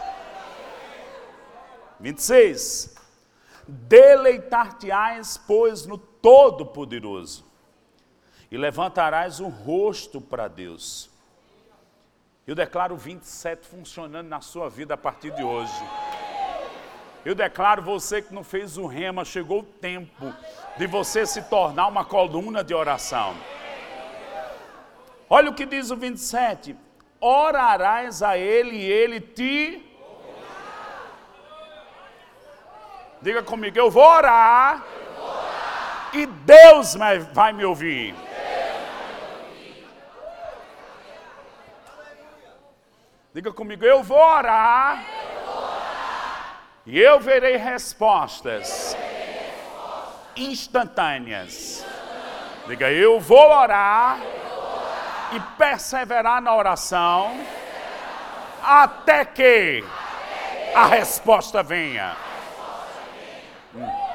26. 1.99 3.02
Deleitar-te-ás, 3.67 5.37
pois, 5.37 5.85
no 5.85 5.97
Todo-Poderoso, 5.97 7.45
e 8.51 8.57
levantarás 8.57 9.39
o 9.39 9.47
rosto 9.47 10.21
para 10.21 10.47
Deus. 10.47 11.09
Eu 12.45 12.55
declaro 12.55 12.97
27 12.97 13.65
funcionando 13.65 14.27
na 14.27 14.41
sua 14.41 14.69
vida 14.69 14.95
a 14.95 14.97
partir 14.97 15.31
de 15.31 15.43
hoje. 15.43 15.73
Eu 17.25 17.33
declaro 17.33 17.81
você 17.81 18.21
que 18.21 18.33
não 18.33 18.43
fez 18.43 18.77
o 18.77 18.85
rema, 18.85 19.23
chegou 19.23 19.59
o 19.59 19.63
tempo 19.63 20.33
de 20.77 20.85
você 20.85 21.25
se 21.25 21.41
tornar 21.43 21.87
uma 21.87 22.03
coluna 22.03 22.61
de 22.61 22.73
oração. 22.73 23.33
Olha 25.29 25.49
o 25.49 25.55
que 25.55 25.65
diz 25.65 25.89
o 25.89 25.95
27. 25.95 26.75
Orarás 27.21 28.21
a 28.21 28.37
ele 28.37 28.75
e 28.75 28.83
ele 28.83 29.21
te. 29.21 29.81
Diga 33.23 33.41
comigo, 33.41 33.77
eu 33.77 33.89
vou 33.89 34.03
orar, 34.03 34.83
e 36.11 36.25
Deus 36.25 36.93
vai 37.31 37.53
me 37.53 37.63
ouvir. 37.63 38.13
Diga 43.33 43.53
comigo, 43.53 43.85
eu 43.85 44.03
vou 44.03 44.19
orar. 44.19 45.01
E 46.85 46.99
eu 46.99 47.17
verei 47.21 47.55
respostas 47.55 48.93
instantâneas. 50.35 51.85
Diga, 52.67 52.91
eu 52.91 53.21
vou 53.21 53.49
orar 53.49 54.19
e 55.31 55.39
perseverar 55.57 56.41
na 56.41 56.53
oração 56.53 57.39
até 58.61 59.23
que 59.23 59.81
a 60.75 60.87
resposta 60.87 61.63
venha. 61.63 62.32
Hum. 63.75 64.13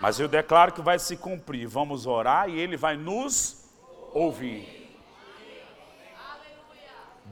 Mas 0.00 0.20
eu 0.20 0.28
declaro 0.28 0.72
que 0.72 0.80
vai 0.80 0.98
se 0.98 1.16
cumprir. 1.16 1.66
Vamos 1.66 2.06
orar 2.06 2.48
e 2.48 2.58
ele 2.58 2.76
vai 2.76 2.96
nos 2.96 3.64
ouvir. 4.12 4.76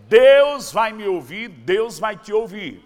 Deus 0.08 0.72
vai 0.72 0.92
me 0.92 1.06
ouvir, 1.06 1.48
Deus 1.48 1.98
vai 1.98 2.16
te 2.16 2.32
ouvir. 2.32 2.84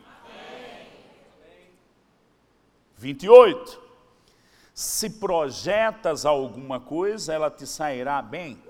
28. 2.97 3.81
Se 4.75 5.11
projetas 5.11 6.25
alguma 6.25 6.79
coisa, 6.79 7.33
ela 7.33 7.51
te 7.51 7.67
sairá 7.67 8.21
bem, 8.21 8.63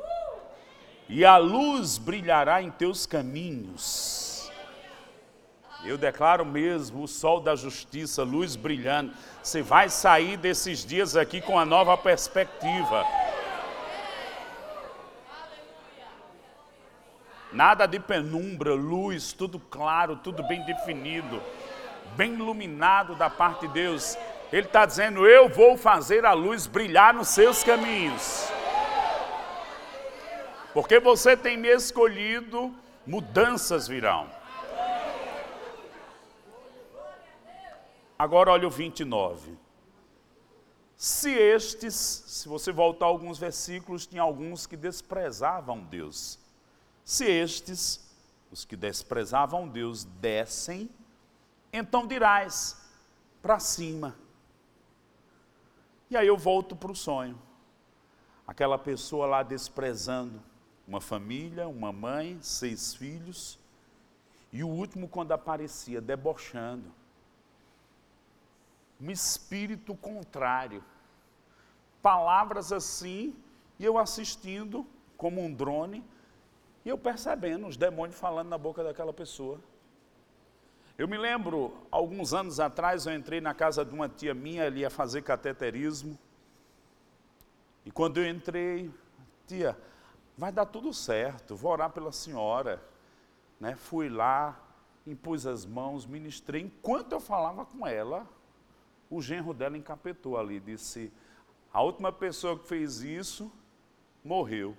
e 1.08 1.24
a 1.24 1.36
luz 1.38 1.96
brilhará 1.96 2.62
em 2.62 2.70
teus 2.70 3.06
caminhos. 3.06 4.50
Eu 5.84 5.96
declaro 5.96 6.44
mesmo 6.44 7.04
o 7.04 7.08
sol 7.08 7.40
da 7.40 7.54
justiça, 7.54 8.22
luz 8.22 8.56
brilhando. 8.56 9.12
Você 9.42 9.62
vai 9.62 9.88
sair 9.88 10.36
desses 10.36 10.84
dias 10.84 11.16
aqui 11.16 11.40
com 11.40 11.52
uma 11.52 11.64
nova 11.64 11.96
perspectiva. 11.96 13.06
Nada 17.50 17.86
de 17.86 17.98
penumbra, 17.98 18.74
luz, 18.74 19.32
tudo 19.32 19.58
claro, 19.58 20.16
tudo 20.16 20.42
bem 20.42 20.62
definido, 20.64 21.40
bem 22.16 22.34
iluminado 22.34 23.14
da 23.14 23.30
parte 23.30 23.66
de 23.66 23.72
Deus. 23.72 24.18
Ele 24.52 24.66
está 24.66 24.84
dizendo: 24.84 25.26
Eu 25.26 25.48
vou 25.48 25.78
fazer 25.78 26.26
a 26.26 26.34
luz 26.34 26.66
brilhar 26.66 27.14
nos 27.14 27.28
seus 27.28 27.64
caminhos. 27.64 28.57
Porque 30.78 31.00
você 31.00 31.36
tem 31.36 31.56
me 31.56 31.66
escolhido, 31.74 32.72
mudanças 33.04 33.88
virão. 33.88 34.30
Agora 38.16 38.52
olha 38.52 38.68
o 38.68 38.70
29. 38.70 39.58
Se 40.96 41.32
estes, 41.32 41.96
se 41.96 42.48
você 42.48 42.70
voltar 42.70 43.06
alguns 43.06 43.40
versículos, 43.40 44.06
tinha 44.06 44.22
alguns 44.22 44.68
que 44.68 44.76
desprezavam 44.76 45.82
Deus. 45.82 46.38
Se 47.04 47.24
estes, 47.24 48.08
os 48.48 48.64
que 48.64 48.76
desprezavam 48.76 49.66
Deus, 49.66 50.04
descem, 50.04 50.88
então 51.72 52.06
dirás 52.06 52.88
para 53.42 53.58
cima. 53.58 54.14
E 56.08 56.16
aí 56.16 56.28
eu 56.28 56.36
volto 56.36 56.76
para 56.76 56.92
o 56.92 56.94
sonho. 56.94 57.36
Aquela 58.46 58.78
pessoa 58.78 59.26
lá 59.26 59.42
desprezando 59.42 60.40
uma 60.88 61.02
família, 61.02 61.68
uma 61.68 61.92
mãe, 61.92 62.38
seis 62.40 62.94
filhos, 62.94 63.58
e 64.50 64.64
o 64.64 64.68
último, 64.68 65.06
quando 65.06 65.32
aparecia, 65.32 66.00
debochando. 66.00 66.90
Um 68.98 69.10
espírito 69.10 69.94
contrário. 69.94 70.82
Palavras 72.00 72.72
assim, 72.72 73.36
e 73.78 73.84
eu 73.84 73.98
assistindo 73.98 74.86
como 75.18 75.42
um 75.42 75.52
drone, 75.52 76.02
e 76.84 76.88
eu 76.88 76.96
percebendo 76.96 77.66
os 77.66 77.76
demônios 77.76 78.18
falando 78.18 78.48
na 78.48 78.56
boca 78.56 78.82
daquela 78.82 79.12
pessoa. 79.12 79.60
Eu 80.96 81.06
me 81.06 81.18
lembro, 81.18 81.76
alguns 81.90 82.32
anos 82.32 82.58
atrás, 82.58 83.04
eu 83.04 83.14
entrei 83.14 83.42
na 83.42 83.52
casa 83.52 83.84
de 83.84 83.94
uma 83.94 84.08
tia 84.08 84.32
minha, 84.32 84.64
ali 84.64 84.80
ia 84.80 84.90
fazer 84.90 85.20
cateterismo. 85.20 86.18
E 87.84 87.90
quando 87.90 88.18
eu 88.18 88.28
entrei, 88.28 88.90
tia, 89.46 89.76
vai 90.38 90.52
dar 90.52 90.66
tudo 90.66 90.94
certo, 90.94 91.56
vou 91.56 91.72
orar 91.72 91.90
pela 91.90 92.12
senhora. 92.12 92.80
Né? 93.58 93.74
Fui 93.74 94.08
lá, 94.08 94.58
impus 95.04 95.44
as 95.44 95.66
mãos, 95.66 96.06
ministrei. 96.06 96.62
Enquanto 96.62 97.12
eu 97.12 97.20
falava 97.20 97.66
com 97.66 97.84
ela, 97.84 98.24
o 99.10 99.20
genro 99.20 99.52
dela 99.52 99.76
encapetou 99.76 100.38
ali, 100.38 100.60
disse: 100.60 101.12
A 101.72 101.82
última 101.82 102.12
pessoa 102.12 102.56
que 102.56 102.68
fez 102.68 103.00
isso 103.00 103.52
morreu. 104.24 104.76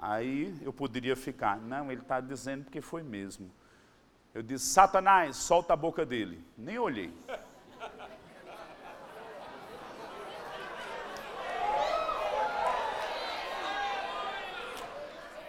Aí 0.00 0.56
eu 0.62 0.72
poderia 0.72 1.14
ficar, 1.14 1.58
não, 1.58 1.90
ele 1.90 2.00
está 2.00 2.20
dizendo 2.20 2.64
porque 2.64 2.80
foi 2.80 3.02
mesmo. 3.02 3.50
Eu 4.32 4.42
disse, 4.42 4.66
Satanás, 4.66 5.36
solta 5.36 5.74
a 5.74 5.76
boca 5.76 6.06
dele. 6.06 6.42
Nem 6.56 6.78
olhei. 6.78 7.12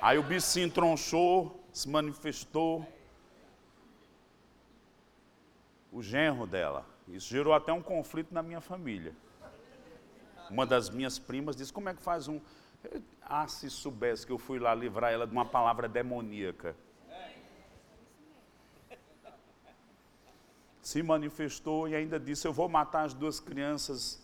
Aí 0.01 0.17
o 0.17 0.23
bicho 0.23 0.47
se 0.47 0.59
entronchou, 0.59 1.63
se 1.71 1.87
manifestou. 1.87 2.87
O 5.91 6.01
genro 6.01 6.47
dela. 6.47 6.85
Isso 7.07 7.29
gerou 7.29 7.53
até 7.53 7.71
um 7.71 7.83
conflito 7.83 8.33
na 8.33 8.41
minha 8.41 8.61
família. 8.61 9.13
Uma 10.49 10.65
das 10.65 10.89
minhas 10.89 11.19
primas 11.19 11.55
disse: 11.55 11.71
Como 11.71 11.87
é 11.87 11.93
que 11.93 12.01
faz 12.01 12.27
um. 12.27 12.41
Ah, 13.21 13.47
se 13.47 13.69
soubesse 13.69 14.25
que 14.25 14.31
eu 14.31 14.39
fui 14.39 14.57
lá 14.57 14.73
livrar 14.73 15.11
ela 15.11 15.27
de 15.27 15.31
uma 15.31 15.45
palavra 15.45 15.87
demoníaca. 15.87 16.75
Se 20.81 21.03
manifestou 21.03 21.87
e 21.87 21.95
ainda 21.95 22.19
disse: 22.19 22.47
Eu 22.47 22.53
vou 22.53 22.67
matar 22.67 23.03
as 23.03 23.13
duas 23.13 23.39
crianças, 23.39 24.19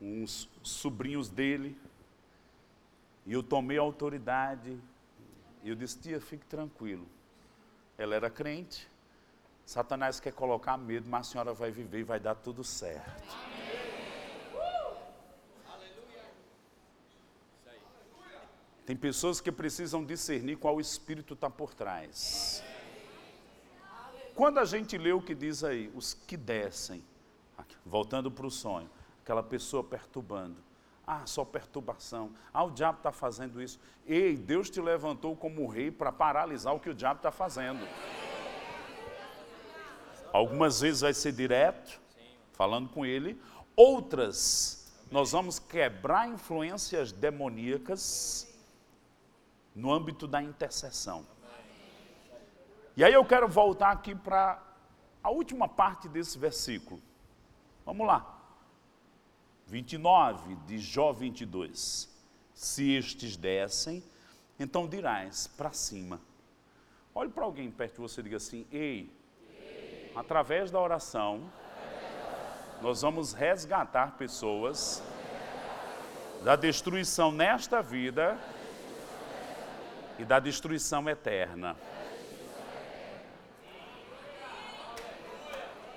uns 0.00 0.48
sobrinhos 0.62 1.28
dele. 1.28 1.76
E 3.26 3.32
eu 3.32 3.42
tomei 3.42 3.76
a 3.76 3.82
autoridade. 3.82 4.78
E 5.62 5.68
eu 5.68 5.74
disse: 5.74 5.98
Tia, 5.98 6.20
fique 6.20 6.46
tranquilo. 6.46 7.06
Ela 7.98 8.14
era 8.14 8.30
crente. 8.30 8.88
Satanás 9.64 10.20
quer 10.20 10.32
colocar 10.32 10.76
medo, 10.76 11.08
mas 11.08 11.26
a 11.26 11.30
senhora 11.32 11.52
vai 11.52 11.72
viver 11.72 11.98
e 11.98 12.04
vai 12.04 12.20
dar 12.20 12.36
tudo 12.36 12.62
certo. 12.62 13.36
Tem 18.86 18.94
pessoas 18.94 19.40
que 19.40 19.50
precisam 19.50 20.04
discernir 20.04 20.56
qual 20.56 20.80
espírito 20.80 21.34
está 21.34 21.50
por 21.50 21.74
trás. 21.74 22.62
Quando 24.36 24.58
a 24.58 24.64
gente 24.64 24.96
lê 24.96 25.12
o 25.12 25.20
que 25.20 25.34
diz 25.34 25.64
aí, 25.64 25.90
os 25.92 26.14
que 26.14 26.36
descem, 26.36 27.02
voltando 27.84 28.30
para 28.30 28.46
o 28.46 28.50
sonho, 28.50 28.88
aquela 29.24 29.42
pessoa 29.42 29.82
perturbando. 29.82 30.65
Ah, 31.06 31.22
só 31.24 31.44
perturbação. 31.44 32.32
Ah, 32.52 32.64
o 32.64 32.70
diabo 32.70 32.98
está 32.98 33.12
fazendo 33.12 33.62
isso. 33.62 33.78
Ei, 34.04 34.36
Deus 34.36 34.68
te 34.68 34.80
levantou 34.80 35.36
como 35.36 35.68
rei 35.68 35.90
para 35.90 36.10
paralisar 36.10 36.74
o 36.74 36.80
que 36.80 36.90
o 36.90 36.94
diabo 36.94 37.18
está 37.18 37.30
fazendo. 37.30 37.86
Algumas 40.32 40.80
vezes 40.80 41.02
vai 41.02 41.14
ser 41.14 41.32
direto, 41.32 42.00
falando 42.52 42.88
com 42.88 43.06
ele. 43.06 43.40
Outras, 43.76 44.92
nós 45.10 45.30
vamos 45.30 45.60
quebrar 45.60 46.28
influências 46.28 47.12
demoníacas 47.12 48.52
no 49.74 49.92
âmbito 49.92 50.26
da 50.26 50.42
intercessão. 50.42 51.24
E 52.96 53.04
aí 53.04 53.12
eu 53.12 53.24
quero 53.24 53.46
voltar 53.46 53.92
aqui 53.92 54.14
para 54.14 54.60
a 55.22 55.30
última 55.30 55.68
parte 55.68 56.08
desse 56.08 56.36
versículo. 56.38 57.00
Vamos 57.84 58.06
lá. 58.06 58.35
29 59.66 60.56
de 60.66 60.78
Jó 60.78 61.12
22. 61.12 62.08
Se 62.54 62.92
estes 62.92 63.36
descem, 63.36 64.02
então 64.58 64.86
dirás 64.88 65.46
para 65.46 65.72
cima. 65.72 66.20
Olhe 67.14 67.30
para 67.30 67.44
alguém 67.44 67.70
perto 67.70 67.94
de 67.94 68.00
você 68.00 68.20
e 68.20 68.24
diga 68.24 68.36
assim: 68.36 68.66
Ei, 68.70 69.10
através 70.14 70.70
da 70.70 70.80
oração, 70.80 71.50
nós 72.80 73.02
vamos 73.02 73.32
resgatar 73.32 74.16
pessoas 74.16 75.02
da 76.44 76.54
destruição 76.54 77.32
nesta 77.32 77.82
vida 77.82 78.38
e 80.18 80.24
da 80.24 80.38
destruição 80.38 81.08
eterna. 81.08 81.76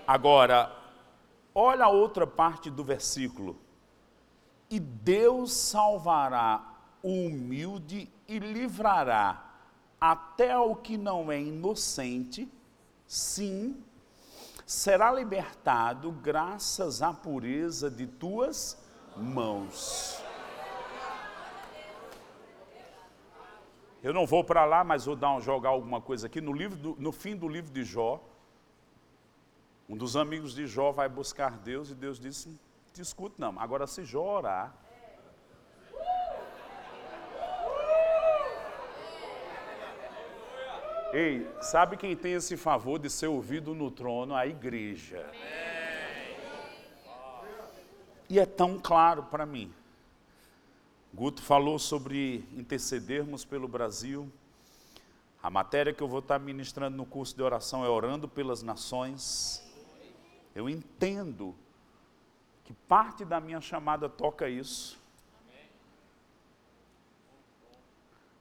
Agora, 0.08 0.79
olha 1.54 1.86
a 1.86 1.90
outra 1.90 2.26
parte 2.28 2.70
do 2.70 2.84
versículo. 2.84 3.58
E 4.70 4.80
Deus 4.80 5.52
salvará 5.52 6.76
o 7.02 7.28
humilde 7.28 8.12
e 8.28 8.40
livrará 8.40 9.50
até 10.00 10.58
o 10.58 10.76
que 10.76 10.98
não 10.98 11.32
é 11.32 11.42
inocente, 11.42 12.50
sim, 13.06 13.84
será 14.66 15.12
libertado 15.12 16.12
graças 16.12 17.02
à 17.02 17.12
pureza 17.12 17.90
de 17.90 18.08
tuas 18.08 18.78
mãos. 19.18 20.22
Eu 24.02 24.14
não 24.14 24.26
vou 24.26 24.44
para 24.44 24.64
lá, 24.64 24.84
mas 24.84 25.06
vou 25.06 25.16
dar 25.16 25.34
um, 25.36 25.42
jogar 25.42 25.70
alguma 25.70 26.00
coisa 26.00 26.28
aqui. 26.28 26.40
No, 26.40 26.54
livro 26.54 26.78
do, 26.78 26.96
no 26.98 27.12
fim 27.12 27.36
do 27.36 27.50
livro 27.50 27.72
de 27.72 27.84
Jó, 27.84 28.24
um 29.90 29.98
dos 29.98 30.16
amigos 30.16 30.54
de 30.54 30.68
Jó 30.68 30.92
vai 30.92 31.10
buscar 31.10 31.58
Deus 31.58 31.90
e 31.90 31.96
Deus 31.96 32.20
disse: 32.20 32.60
discute 32.94 33.36
não. 33.40 33.60
Agora, 33.60 33.88
se 33.88 34.06
Jó 34.06 34.22
orar. 34.22 34.76
Ei, 41.12 41.50
sabe 41.60 41.98
quem 41.98 42.16
tem 42.16 42.34
esse 42.34 42.56
favor 42.56 43.00
de 43.00 43.10
ser 43.10 43.26
ouvido 43.26 43.74
no 43.74 43.90
trono? 43.90 44.36
A 44.36 44.46
igreja. 44.46 45.28
E 48.30 48.40
é 48.40 48.46
tão 48.46 48.78
claro 48.78 49.24
para 49.24 49.44
mim. 49.44 49.74
Guto 51.12 51.42
falou 51.42 51.80
sobre 51.80 52.48
intercedermos 52.56 53.44
pelo 53.44 53.68
Brasil. 53.68 54.32
A 55.42 55.50
matéria 55.50 55.92
que 55.92 56.04
eu 56.04 56.08
vou 56.08 56.20
estar 56.20 56.38
ministrando 56.38 56.96
no 56.96 57.08
curso 57.08 57.36
de 57.36 57.42
oração 57.42 57.84
é 57.84 57.90
Orando 57.90 58.28
pelas 58.28 58.62
Nações. 58.62 59.68
Eu 60.56 60.70
entendo 60.70 61.56
que 62.64 62.74
parte 62.74 63.24
da 63.24 63.40
minha 63.40 63.62
chamada 63.62 64.08
toca 64.08 64.50
isso. 64.50 65.00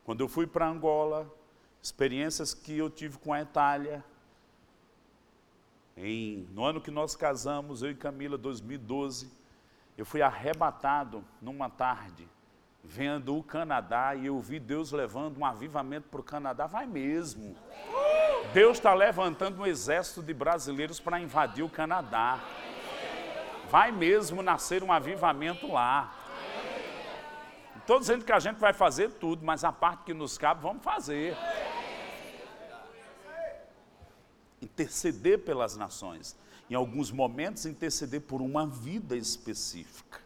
Quando 0.05 0.21
eu 0.21 0.29
fui 0.29 0.47
para 0.47 0.67
Angola, 0.67 1.31
experiências 1.83 2.55
que 2.55 2.77
eu 2.77 2.89
tive 2.89 3.19
com 3.19 3.33
a 3.33 3.43
Itália, 3.43 4.05
em, 5.97 6.49
no 6.53 6.65
ano 6.65 6.81
que 6.81 6.91
nós 6.91 7.17
casamos, 7.17 7.83
eu 7.83 7.91
e 7.91 7.95
Camila, 7.95 8.39
2012, 8.39 9.31
eu 9.97 10.07
fui 10.07 10.23
arrebatado 10.23 11.25
numa 11.43 11.69
tarde, 11.69 12.29
vendo 12.85 13.37
o 13.37 13.43
Canadá, 13.43 14.15
e 14.15 14.27
eu 14.27 14.39
vi 14.39 14.61
Deus 14.61 14.93
levando 14.93 15.39
um 15.39 15.45
avivamento 15.45 16.09
para 16.09 16.21
o 16.21 16.25
Canadá. 16.25 16.67
Vai 16.67 16.87
mesmo. 16.87 17.57
Deus 18.53 18.79
está 18.79 18.95
levantando 18.95 19.61
um 19.61 19.67
exército 19.67 20.23
de 20.23 20.33
brasileiros 20.33 20.99
para 20.99 21.21
invadir 21.21 21.63
o 21.63 21.69
Canadá. 21.69 22.41
Vai 23.71 23.93
mesmo 23.93 24.43
nascer 24.43 24.83
um 24.83 24.91
avivamento 24.91 25.71
lá. 25.71 26.15
Estou 27.77 28.01
dizendo 28.01 28.25
que 28.25 28.33
a 28.33 28.41
gente 28.41 28.57
vai 28.57 28.73
fazer 28.73 29.13
tudo, 29.13 29.45
mas 29.45 29.65
a 29.65 29.73
parte 29.73 30.05
que 30.05 30.15
nos 30.15 30.39
cabe, 30.39 30.63
vamos 30.63 30.83
fazer. 30.83 31.37
Interceder 34.63 35.41
pelas 35.41 35.77
nações. 35.77 36.35
Em 36.71 36.75
alguns 36.75 37.11
momentos, 37.11 37.67
interceder 37.67 38.23
por 38.23 38.41
uma 38.41 38.67
vida 38.67 39.15
específica. 39.17 40.21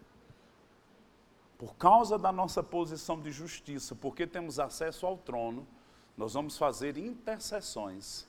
Por 1.59 1.75
causa 1.77 2.17
da 2.19 2.33
nossa 2.33 2.63
posição 2.63 3.21
de 3.21 3.33
justiça, 3.33 3.95
porque 3.95 4.27
temos 4.27 4.59
acesso 4.61 5.07
ao 5.07 5.17
trono, 5.17 5.67
nós 6.23 6.35
vamos 6.35 6.57
fazer 6.57 6.97
intercessões 6.97 8.29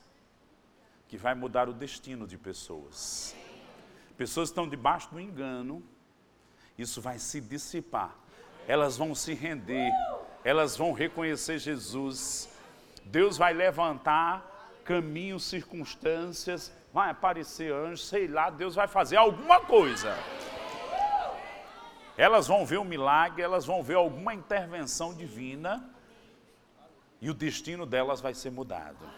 que 1.07 1.15
vai 1.15 1.35
mudar 1.35 1.69
o 1.69 1.73
destino 1.73 2.25
de 2.25 2.39
pessoas. 2.39 3.35
Pessoas 4.17 4.49
estão 4.49 4.67
debaixo 4.67 5.11
do 5.11 5.19
engano, 5.19 5.83
isso 6.75 6.99
vai 6.99 7.19
se 7.19 7.39
dissipar. 7.39 8.15
Elas 8.67 8.97
vão 8.97 9.13
se 9.13 9.35
render, 9.35 9.91
elas 10.43 10.75
vão 10.75 10.91
reconhecer 10.91 11.59
Jesus. 11.59 12.49
Deus 13.05 13.37
vai 13.37 13.53
levantar 13.53 14.81
caminhos, 14.83 15.43
circunstâncias, 15.43 16.71
vai 16.91 17.11
aparecer 17.11 17.71
anjos, 17.71 18.07
sei 18.07 18.27
lá, 18.27 18.49
Deus 18.49 18.73
vai 18.73 18.87
fazer 18.87 19.17
alguma 19.17 19.59
coisa. 19.59 20.17
Elas 22.17 22.47
vão 22.47 22.65
ver 22.65 22.79
um 22.79 22.85
milagre, 22.85 23.43
elas 23.43 23.67
vão 23.67 23.83
ver 23.83 23.97
alguma 23.97 24.33
intervenção 24.33 25.13
divina 25.13 25.92
e 27.23 27.29
o 27.29 27.33
destino 27.33 27.85
delas 27.85 28.19
vai 28.19 28.33
ser 28.33 28.51
mudado. 28.51 29.09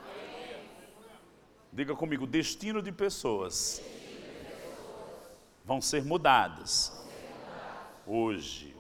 Diga 1.74 1.96
comigo: 1.96 2.28
destino 2.28 2.80
de 2.80 2.92
pessoas 2.92 3.82
vão 5.66 5.82
ser 5.82 6.06
mudadas 6.06 7.04
hoje. 8.06 8.76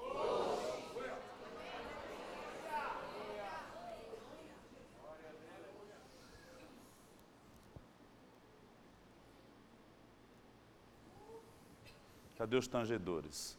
Cadê 12.38 12.57
os 12.57 12.67
tangedores? 12.67 13.57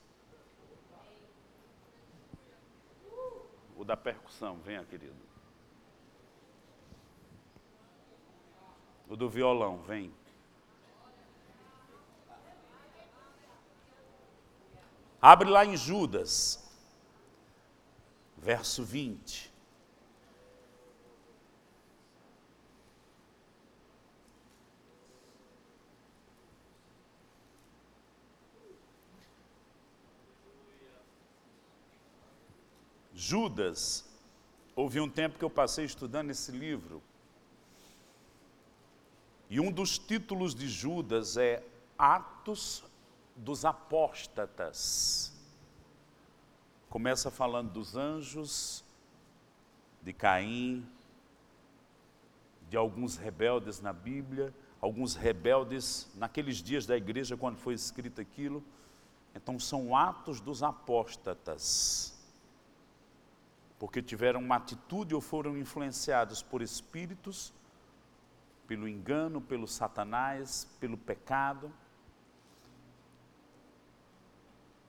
O 3.76 3.84
da 3.84 3.96
percussão, 3.96 4.58
venha, 4.58 4.84
querido. 4.84 5.35
O 9.08 9.16
do 9.16 9.28
violão, 9.28 9.78
vem. 9.82 10.12
Abre 15.20 15.48
lá 15.48 15.64
em 15.64 15.76
Judas, 15.76 16.62
verso 18.36 18.84
20. 18.84 19.52
Judas, 33.12 34.08
houve 34.76 35.00
um 35.00 35.10
tempo 35.10 35.38
que 35.38 35.44
eu 35.44 35.50
passei 35.50 35.84
estudando 35.84 36.30
esse 36.30 36.52
livro, 36.52 37.02
e 39.48 39.60
um 39.60 39.70
dos 39.70 39.98
títulos 39.98 40.54
de 40.54 40.68
Judas 40.68 41.36
é 41.36 41.62
Atos 41.96 42.82
dos 43.34 43.64
Apóstatas. 43.64 45.32
Começa 46.90 47.30
falando 47.30 47.70
dos 47.70 47.96
anjos, 47.96 48.84
de 50.02 50.12
Caim, 50.12 50.86
de 52.68 52.76
alguns 52.76 53.16
rebeldes 53.16 53.80
na 53.80 53.92
Bíblia, 53.92 54.52
alguns 54.80 55.14
rebeldes 55.14 56.08
naqueles 56.16 56.56
dias 56.56 56.84
da 56.84 56.96
igreja 56.96 57.36
quando 57.36 57.56
foi 57.56 57.74
escrito 57.74 58.20
aquilo. 58.20 58.64
Então 59.34 59.60
são 59.60 59.96
atos 59.96 60.40
dos 60.40 60.62
apóstatas. 60.62 62.14
Porque 63.78 64.02
tiveram 64.02 64.40
uma 64.40 64.56
atitude 64.56 65.14
ou 65.14 65.20
foram 65.20 65.56
influenciados 65.56 66.42
por 66.42 66.62
espíritos 66.62 67.52
pelo 68.66 68.88
engano, 68.88 69.40
pelo 69.40 69.66
Satanás, 69.66 70.66
pelo 70.80 70.96
pecado. 70.96 71.72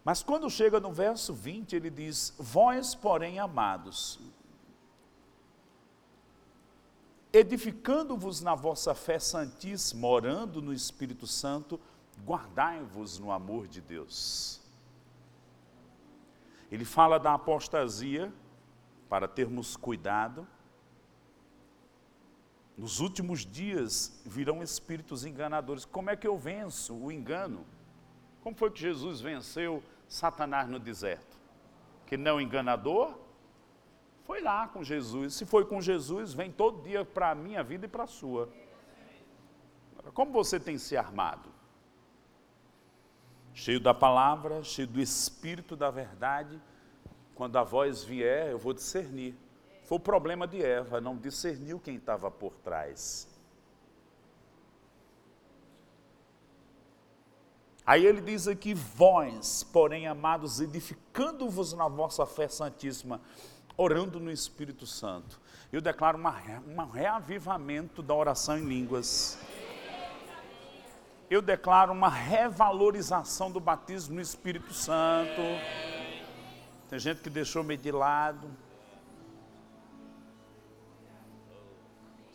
Mas 0.03 0.23
quando 0.23 0.49
chega 0.49 0.79
no 0.79 0.91
verso 0.91 1.33
20, 1.33 1.75
ele 1.75 1.89
diz: 1.89 2.33
Vós, 2.39 2.95
porém, 2.95 3.39
amados, 3.39 4.19
edificando-vos 7.31 8.41
na 8.41 8.55
vossa 8.55 8.95
fé 8.95 9.19
santíssima, 9.19 10.07
orando 10.07 10.61
no 10.61 10.73
Espírito 10.73 11.27
Santo, 11.27 11.79
guardai-vos 12.25 13.19
no 13.19 13.31
amor 13.31 13.67
de 13.67 13.81
Deus. 13.81 14.61
Ele 16.71 16.83
fala 16.83 17.17
da 17.17 17.33
apostasia 17.33 18.33
para 19.07 19.27
termos 19.27 19.75
cuidado. 19.75 20.47
Nos 22.77 22.99
últimos 22.99 23.43
dias 23.43 24.21
virão 24.23 24.61
espíritos 24.61 25.25
enganadores. 25.25 25.83
Como 25.83 26.11
é 26.11 26.15
que 26.15 26.27
eu 26.27 26.37
venço 26.37 26.95
o 26.95 27.11
engano? 27.11 27.65
Como 28.41 28.55
foi 28.55 28.69
que 28.69 28.79
Jesus 28.79 29.19
venceu 29.19 29.83
Satanás 30.07 30.69
no 30.69 30.77
deserto? 30.77 31.35
Que 32.05 32.15
não 32.15 32.39
enganador? 32.39 33.17
Foi 34.25 34.41
lá 34.41 34.67
com 34.67 34.83
Jesus. 34.83 35.33
Se 35.33 35.45
foi 35.45 35.65
com 35.65 35.81
Jesus, 35.81 36.33
vem 36.33 36.51
todo 36.51 36.83
dia 36.83 37.03
para 37.03 37.31
a 37.31 37.35
minha 37.35 37.63
vida 37.63 37.87
e 37.87 37.89
para 37.89 38.03
a 38.03 38.07
sua. 38.07 38.47
Como 40.13 40.31
você 40.31 40.59
tem 40.59 40.77
se 40.77 40.95
armado? 40.95 41.49
Cheio 43.53 43.79
da 43.79 43.93
palavra, 43.93 44.63
cheio 44.63 44.87
do 44.87 45.01
espírito 45.01 45.75
da 45.75 45.89
verdade. 45.89 46.61
Quando 47.33 47.57
a 47.57 47.63
voz 47.63 48.03
vier, 48.03 48.51
eu 48.51 48.59
vou 48.59 48.71
discernir. 48.71 49.35
Foi 49.87 49.95
o 49.95 50.01
problema 50.01 50.45
de 50.45 50.61
Eva, 50.61 50.99
não 50.99 51.15
discerniu 51.15 51.79
quem 51.79 51.95
estava 51.95 52.29
por 52.29 52.51
trás. 52.57 53.25
Aí 57.85 58.05
ele 58.05 58.19
diz 58.19 58.49
aqui: 58.49 58.73
vós, 58.73 59.63
porém, 59.63 60.05
amados, 60.05 60.59
edificando-vos 60.59 61.71
na 61.71 61.87
vossa 61.87 62.25
fé 62.25 62.49
santíssima, 62.49 63.21
orando 63.77 64.19
no 64.19 64.29
Espírito 64.29 64.85
Santo. 64.85 65.39
Eu 65.71 65.79
declaro 65.79 66.19
um 66.19 66.91
reavivamento 66.91 68.03
da 68.03 68.13
oração 68.13 68.57
em 68.57 68.65
línguas. 68.65 69.39
Eu 71.29 71.41
declaro 71.41 71.93
uma 71.93 72.09
revalorização 72.09 73.49
do 73.49 73.61
batismo 73.61 74.15
no 74.15 74.21
Espírito 74.21 74.73
Santo. 74.73 75.41
Tem 76.89 76.99
gente 76.99 77.21
que 77.21 77.29
deixou 77.29 77.63
meio 77.63 77.79
de 77.79 77.91
lado. 77.93 78.66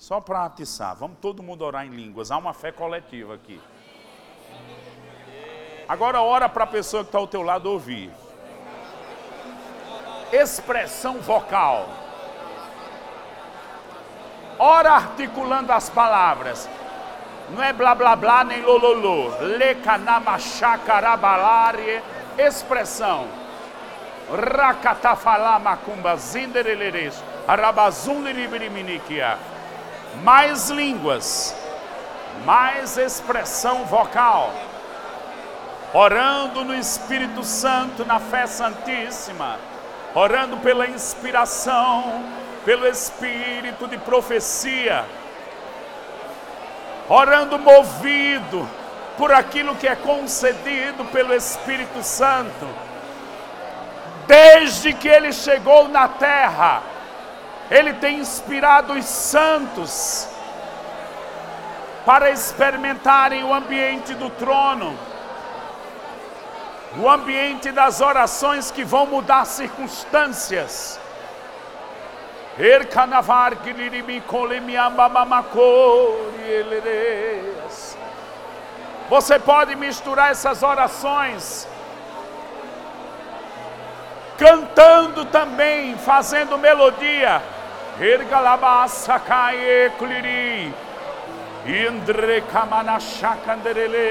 Só 0.03 0.21
para 0.21 0.45
atiçar, 0.45 0.95
vamos 0.97 1.17
todo 1.21 1.43
mundo 1.45 1.65
orar 1.65 1.87
em 1.87 1.91
línguas. 1.91 2.33
Há 2.33 2.37
uma 2.37 2.53
fé 2.53 2.73
coletiva 2.73 3.35
aqui. 3.35 3.61
Agora 5.89 6.21
ora 6.21 6.49
para 6.49 6.65
a 6.65 6.67
pessoa 6.67 7.05
que 7.05 7.11
está 7.11 7.19
ao 7.19 7.29
teu 7.29 7.41
lado 7.41 7.71
ouvir. 7.71 8.11
Expressão 10.33 11.21
vocal. 11.21 11.89
Ora 14.59 14.91
articulando 14.91 15.71
as 15.71 15.89
palavras. 15.89 16.69
Não 17.51 17.63
é 17.63 17.73
blá 17.73 17.95
blá 17.95 18.17
blá 18.17 18.43
nem 18.43 18.61
lololô. 18.61 19.29
Lecanamachacarabalare. 19.39 22.03
Expressão. 22.37 23.29
Rakatafalá 24.33 25.61
macumba 25.61 26.17
zindereleres. 26.17 27.23
Arabazundiribiriminíquia. 27.47 29.52
Mais 30.23 30.69
línguas. 30.71 31.55
Mais 32.45 32.99
expressão 32.99 33.85
vocal 33.85 34.53
orando 35.93 36.65
no 36.65 36.75
Espírito 36.75 37.45
Santo, 37.45 38.05
na 38.05 38.19
fé 38.19 38.47
santíssima, 38.47 39.59
orando 40.15 40.57
pela 40.59 40.87
inspiração, 40.87 42.25
pelo 42.65 42.87
Espírito 42.87 43.87
de 43.87 43.99
profecia, 43.99 45.05
orando 47.09 47.59
movido 47.59 48.69
por 49.19 49.33
aquilo 49.33 49.75
que 49.77 49.87
é 49.87 49.95
concedido 49.95 51.05
pelo 51.07 51.35
Espírito 51.35 52.03
Santo. 52.03 52.67
Desde 54.27 54.95
que 54.95 55.09
ele 55.09 55.33
chegou 55.33 55.89
na 55.89 56.09
terra, 56.09 56.83
ele 57.77 57.93
tem 57.95 58.19
inspirado 58.19 58.93
os 58.93 59.05
santos 59.05 60.29
para 62.05 62.31
experimentarem 62.31 63.45
o 63.45 63.55
ambiente 63.55 64.15
do 64.15 64.29
trono 64.31 64.97
o 66.99 67.09
ambiente 67.09 67.71
das 67.73 68.01
orações 68.01 68.71
que 68.71 68.85
vão 68.85 69.07
mudar 69.07 69.45
circunstâncias. 69.47 71.01
Você 79.09 79.39
pode 79.39 79.75
misturar 79.75 80.31
essas 80.31 80.63
orações, 80.63 81.67
cantando 84.39 85.25
também, 85.27 85.97
fazendo 85.97 86.59
melodia. 86.59 87.43
Indre 91.67 92.43
kamanashakanderele. 92.53 94.11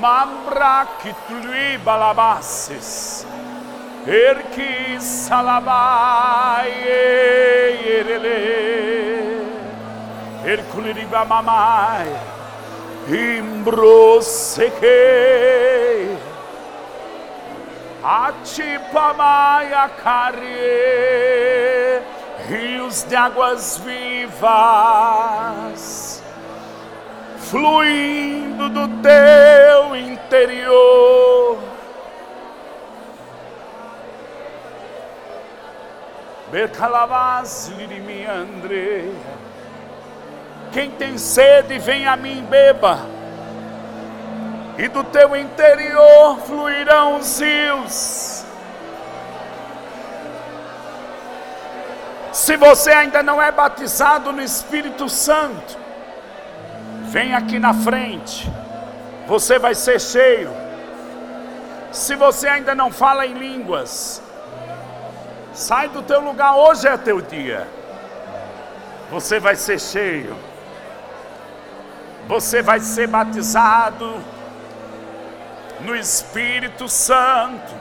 Mambra 0.00 0.86
kitului 1.02 1.78
balabases. 1.84 3.24
Erki 4.06 4.96
salabai 4.98 6.72
yerele. 7.86 8.40
Erkuliri 10.44 11.06
bamamai. 11.10 12.08
Imbroseke. 13.38 14.98
Atipamaya 18.02 19.88
carie. 20.02 20.48
Rios 22.48 23.02
de 23.04 23.14
águas 23.16 23.78
vivas 23.78 25.18
fluindo 27.50 28.68
do 28.68 28.88
teu 29.02 29.96
interior. 29.96 31.58
Bercalavas 36.50 37.70
André. 38.30 39.10
Quem 40.72 40.90
tem 40.90 41.16
sede, 41.18 41.78
vem 41.78 42.06
a 42.06 42.16
mim, 42.16 42.44
beba. 42.48 43.17
E 44.78 44.88
do 44.88 45.04
teu 45.04 45.36
interior 45.36 46.38
fluirão 46.46 47.18
os 47.18 47.40
rios. 47.40 48.44
Se 52.32 52.56
você 52.56 52.90
ainda 52.92 53.22
não 53.22 53.42
é 53.42 53.50
batizado 53.50 54.32
no 54.32 54.40
Espírito 54.40 55.08
Santo, 55.08 55.88
Vem 57.08 57.34
aqui 57.34 57.58
na 57.58 57.72
frente. 57.72 58.50
Você 59.26 59.58
vai 59.58 59.74
ser 59.74 59.98
cheio. 59.98 60.50
Se 61.90 62.14
você 62.14 62.46
ainda 62.46 62.74
não 62.74 62.92
fala 62.92 63.26
em 63.26 63.32
línguas, 63.32 64.22
sai 65.54 65.88
do 65.88 66.02
teu 66.02 66.20
lugar, 66.20 66.54
hoje 66.54 66.86
é 66.86 66.98
teu 66.98 67.22
dia. 67.22 67.66
Você 69.10 69.40
vai 69.40 69.56
ser 69.56 69.80
cheio. 69.80 70.36
Você 72.26 72.60
vai 72.60 72.78
ser 72.80 73.06
batizado 73.06 74.22
no 75.80 75.94
Espírito 75.94 76.88
Santo. 76.88 77.74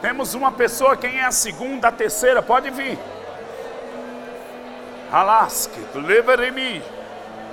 Temos 0.00 0.34
uma 0.34 0.50
pessoa, 0.50 0.96
quem 0.96 1.18
é 1.18 1.24
a 1.24 1.30
segunda, 1.30 1.88
a 1.88 1.92
terceira, 1.92 2.42
pode 2.42 2.70
vir. 2.70 2.98
Alaske, 5.12 5.80
Leveremi, 5.94 6.82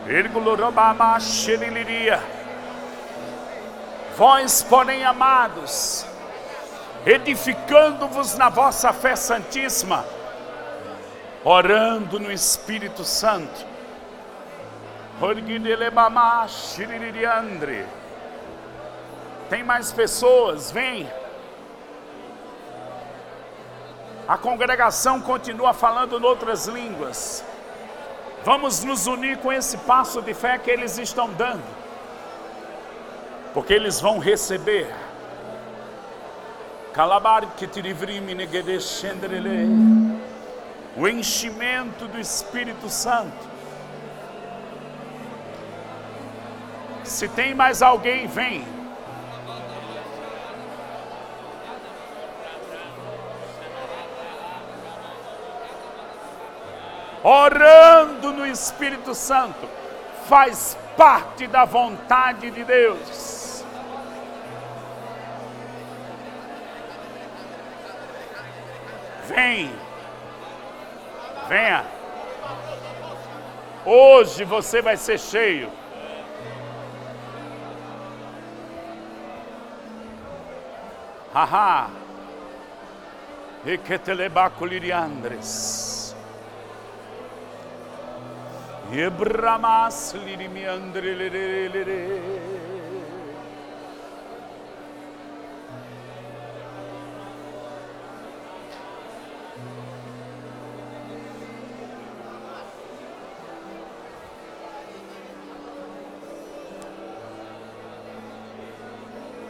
Ergulorobama, 0.07 1.19
Xeriliria. 1.19 2.21
Vós, 4.15 4.63
porém, 4.63 5.03
amados, 5.03 6.05
edificando-vos 7.05 8.35
na 8.35 8.49
vossa 8.49 8.93
fé 8.93 9.15
santíssima, 9.15 10.05
orando 11.43 12.19
no 12.19 12.31
Espírito 12.31 13.03
Santo. 13.03 13.76
Tem 19.49 19.63
mais 19.63 19.91
pessoas, 19.91 20.69
vem. 20.69 21.09
A 24.27 24.37
congregação 24.37 25.19
continua 25.21 25.73
falando 25.73 26.19
em 26.19 26.23
outras 26.23 26.67
línguas. 26.67 27.43
Vamos 28.43 28.83
nos 28.83 29.07
unir 29.07 29.37
com 29.37 29.51
esse 29.51 29.77
passo 29.79 30.21
de 30.21 30.33
fé 30.33 30.57
que 30.57 30.69
eles 30.69 30.97
estão 30.99 31.29
dando, 31.33 31.63
porque 33.53 33.73
eles 33.73 33.99
vão 33.99 34.19
receber. 34.19 34.93
O 40.95 41.07
enchimento 41.07 42.07
do 42.07 42.19
Espírito 42.19 42.89
Santo. 42.89 43.56
Se 47.07 47.27
tem 47.29 47.55
mais 47.55 47.81
alguém, 47.81 48.27
vem. 48.27 48.65
Orando 57.23 58.33
no 58.33 58.45
Espírito 58.45 59.15
Santo 59.15 59.67
faz 60.27 60.77
parte 60.97 61.47
da 61.47 61.65
vontade 61.65 62.51
de 62.51 62.63
Deus. 62.63 63.65
Vem, 69.27 69.71
venha. 71.47 71.85
Hoje 73.85 74.43
você 74.43 74.81
vai 74.81 74.97
ser 74.97 75.19
cheio. 75.19 75.86
Haha. 81.37 81.91
E 83.63 83.77
que 83.77 83.99
telebaculiriandres. 83.99 86.15
E 88.91 89.07
bramas 89.11 90.13
lirimiandre. 90.13 91.13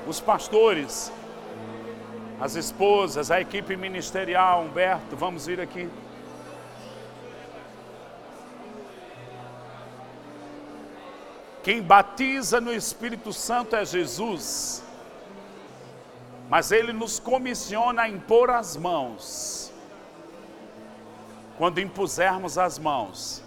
Os 0.06 0.20
pastores 0.20 1.14
as 2.40 2.56
esposas, 2.56 3.32
a 3.32 3.42
equipe 3.42 3.76
ministerial, 3.76 4.64
Humberto, 4.64 5.16
vamos 5.16 5.48
vir 5.48 5.60
aqui. 5.60 5.90
Quem 11.64 11.82
batiza 11.82 12.62
no 12.62 12.74
Espírito 12.74 13.34
Santo 13.34 13.76
é 13.76 13.84
Jesus, 13.84 14.84
mas 16.48 16.72
Ele 16.72 16.94
nos 16.94 17.20
comissiona 17.20 18.04
a 18.04 18.10
impor 18.10 18.52
as 18.52 18.78
mãos. 18.78 19.74
Quando 21.58 21.82
impusermos 21.82 22.58
as 22.58 22.78
mãos, 22.78 23.44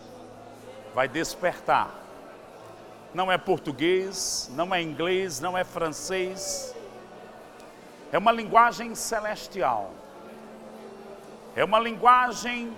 vai 0.93 1.09
despertar. 1.09 1.95
Não 3.15 3.31
é 3.31 3.39
português, 3.39 4.51
não 4.53 4.75
é 4.75 4.83
inglês, 4.83 5.41
não 5.41 5.57
é 5.57 5.65
francês, 5.65 6.75
é 8.13 8.19
uma 8.19 8.33
linguagem 8.33 8.95
celestial. 8.95 9.93
É 11.55 11.65
uma 11.65 11.79
linguagem 11.79 12.73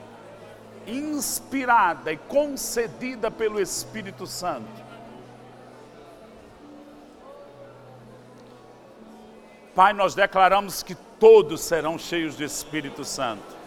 inspirada 0.87 2.13
e 2.13 2.17
concedida 2.17 3.29
pelo 3.31 3.61
Espírito 3.61 4.27
Santo. 4.27 4.83
Pai, 9.75 9.95
nós 9.95 10.15
declaramos 10.15 10.83
que 10.83 10.95
todos 10.95 11.63
serão 11.63 11.99
cheios 11.99 12.37
do 12.37 12.45
Espírito 12.45 13.05
Santo. 13.05 13.63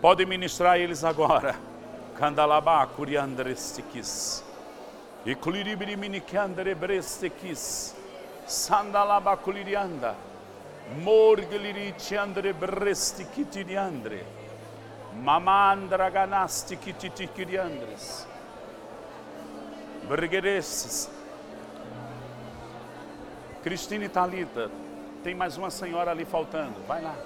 Pode 0.00 0.26
ministrar 0.26 0.78
eles 0.78 1.04
agora. 1.04 1.54
Candalabá, 2.16 2.84
curiandrestikis. 2.86 4.42
E 5.24 5.36
cluribriminikiandrebrestikis. 5.36 7.94
Sandalaba 8.46 9.36
kulirianda. 9.36 10.14
Morgliri 11.02 11.94
ciandre 11.98 12.52
bresti 12.52 13.24
kitiriandre. 13.24 14.24
Mamandra 15.20 16.08
ganasti 16.10 16.76
kititikiriandres. 16.76 18.26
Brigueresses. 20.08 21.10
Cristina 23.64 24.08
Talita, 24.08 24.70
tem 25.24 25.34
mais 25.34 25.56
uma 25.56 25.70
senhora 25.70 26.12
ali 26.12 26.24
faltando. 26.24 26.74
Vai 26.86 27.02
lá. 27.02 27.16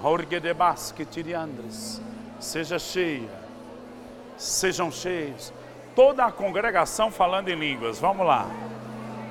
Jorge 0.00 0.38
de 0.38 0.54
Basque 0.54 1.04
Tiriandres. 1.04 2.00
Seja 2.38 2.78
cheia. 2.78 3.28
Sejam 4.36 4.90
cheios. 4.92 5.52
Toda 5.96 6.26
a 6.26 6.30
congregação 6.30 7.10
falando 7.10 7.48
em 7.48 7.56
línguas. 7.56 7.98
Vamos 7.98 8.24
lá. 8.24 8.46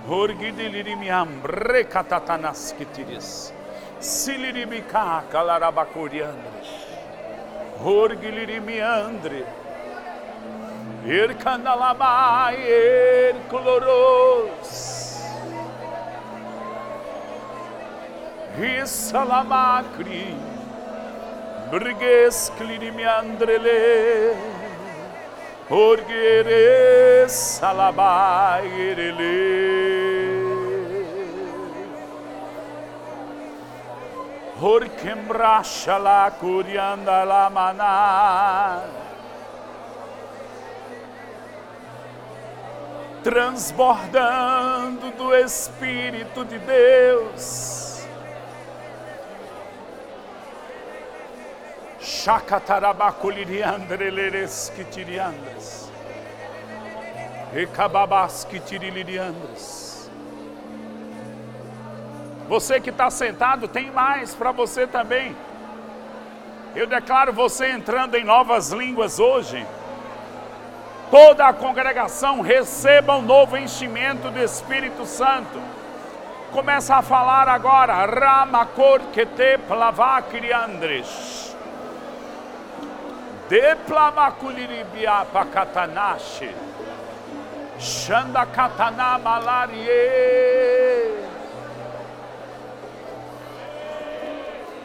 Horgidilirimiam 0.07 1.29
recatatanas 1.43 2.73
kitiris. 2.77 3.53
Silirimica 3.99 5.23
calarabacoriandres. 5.31 6.69
Horgilirimiandre. 7.83 9.45
Ercandalabai 11.05 12.57
ercoloros. 12.79 14.71
Rissalamacri. 18.57 20.35
Brigues 21.71 22.51
clirimiandrele. 22.57 23.81
Orguere 25.71 27.29
salabairele. 27.29 29.21
Orquembracha 34.61 35.97
la 35.97 36.29
curianda 36.37 37.23
la 37.23 37.49
maná. 37.49 38.83
Transbordando 43.23 45.11
do 45.11 45.33
Espírito 45.33 46.43
de 46.43 46.59
Deus. 46.59 47.90
Você 62.47 62.81
que 62.81 62.89
está 62.89 63.09
sentado, 63.09 63.67
tem 63.67 63.91
mais 63.91 64.33
para 64.33 64.51
você 64.51 64.87
também. 64.87 65.35
Eu 66.75 66.87
declaro 66.87 67.31
você 67.31 67.69
entrando 67.71 68.15
em 68.15 68.23
novas 68.23 68.71
línguas 68.71 69.19
hoje. 69.19 69.65
Toda 71.11 71.45
a 71.47 71.53
congregação 71.53 72.41
receba 72.41 73.15
um 73.15 73.21
novo 73.21 73.57
enchimento 73.57 74.29
do 74.31 74.39
Espírito 74.39 75.05
Santo. 75.05 75.61
Começa 76.51 76.95
a 76.95 77.01
falar 77.01 77.47
agora. 77.47 78.05
Ramakor 78.05 79.01
kete 79.13 79.57
plavakriandres. 79.67 81.40
Deplamakuliribia 83.51 85.27
pakatanashi. 85.33 86.51
Shanda 87.77 88.45
katana 88.45 89.19
malarie. 89.19 89.91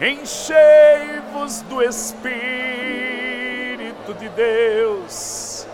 Enchei-vos 0.01 1.63
do 1.63 1.81
Espírito 1.81 2.25
de 4.19 4.29
Deus. 4.31 5.65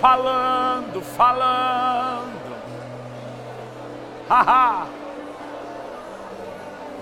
Falando, 0.00 1.02
falando. 1.02 2.56
Haha. 4.30 4.86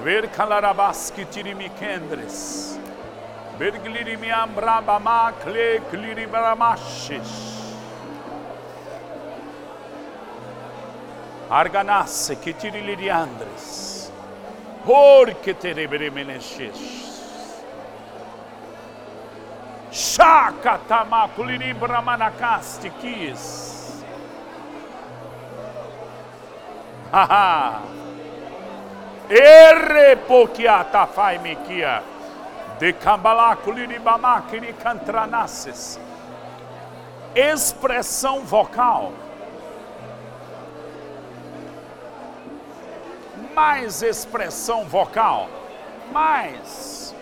Ver 0.03 0.29
calarabaski 0.31 1.25
tirimiquendres. 1.27 2.79
Berglirimiam 3.59 4.55
brabamacle 4.55 5.81
cliribramashes. 5.91 7.31
Arganasse 11.51 12.37
que 12.37 12.53
tiriliriandres. 12.53 14.13
Porque 14.85 15.55
terebremeneshes. 15.55 17.09
Shakatamakuliribramanacaste 19.91 22.91
quis. 23.01 24.05
Haha. 27.11 27.81
Errepokiata 29.31 31.07
faimikia. 31.07 32.03
De 32.79 32.93
cantranasses. 34.73 35.99
Expressão 37.35 38.45
vocal. 38.45 39.13
mais 43.59 44.03
expressão 44.03 44.85
vocal. 44.85 45.49
Mais. 46.13 47.13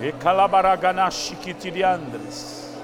E 0.00 0.10
calabaraganashi 0.12 1.36
kitiriandres. 1.36 2.74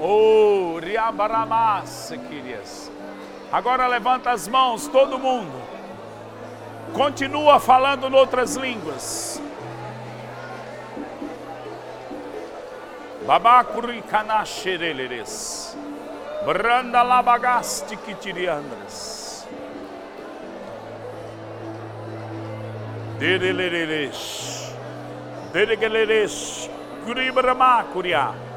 Oh, 0.00 0.78
riabaramas, 0.80 2.14
querias. 2.30 2.90
Agora 3.52 3.86
levanta 3.86 4.30
as 4.30 4.48
mãos, 4.48 4.88
todo 4.88 5.18
mundo. 5.18 5.77
Continua 6.94 7.60
falando 7.60 8.08
em 8.08 8.14
outras 8.14 8.56
línguas. 8.56 9.40
Babakuri 13.26 14.02
kanashereles. 14.02 15.76
Branda 16.46 17.02
labagasti 17.02 17.96
kitiriandres. 17.96 19.46
Dereleres. 23.18 24.72
Deregeleres. 25.52 26.70
Kuribrama 27.04 27.84
kuria. 27.92 28.47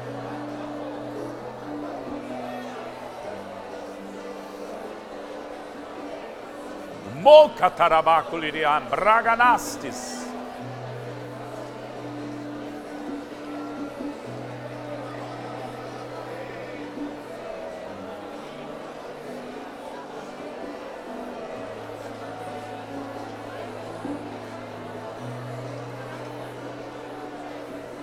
Mokatarabakulirian. 7.22 8.82
Braganastis. 8.90 10.22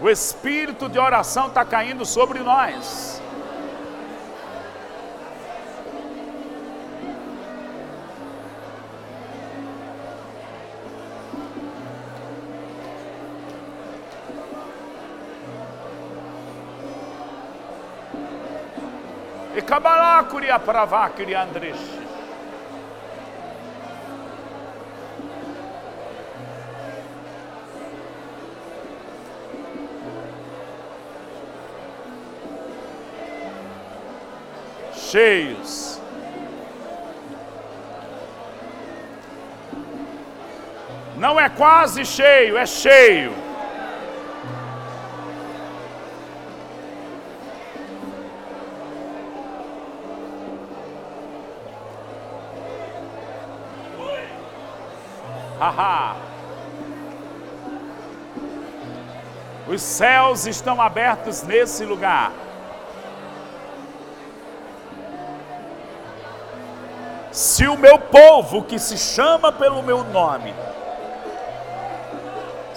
O 0.01 0.09
espírito 0.09 0.88
de 0.88 0.97
oração 0.97 1.47
está 1.47 1.65
caindo 1.65 2.05
sobre 2.05 2.39
nós. 2.39 3.18
Cabalá 19.70 20.24
curia 20.24 20.57
pravá 20.57 21.07
Andrés. 21.43 21.78
cheios. 34.95 35.99
Não 41.15 41.39
é 41.39 41.49
quase 41.49 42.05
cheio, 42.05 42.57
é 42.57 42.65
cheio. 42.65 43.49
Haha. 55.60 56.16
Os 59.68 59.82
céus 59.82 60.47
estão 60.47 60.82
abertos 60.82 61.43
nesse 61.43 61.86
lugar. 61.86 62.32
Se 67.32 67.68
o 67.68 67.78
meu 67.78 67.99
povo 67.99 68.64
que 68.64 68.80
se 68.80 68.97
chama 68.97 69.51
pelo 69.51 69.84
meu 69.84 70.03
nome 70.05 70.53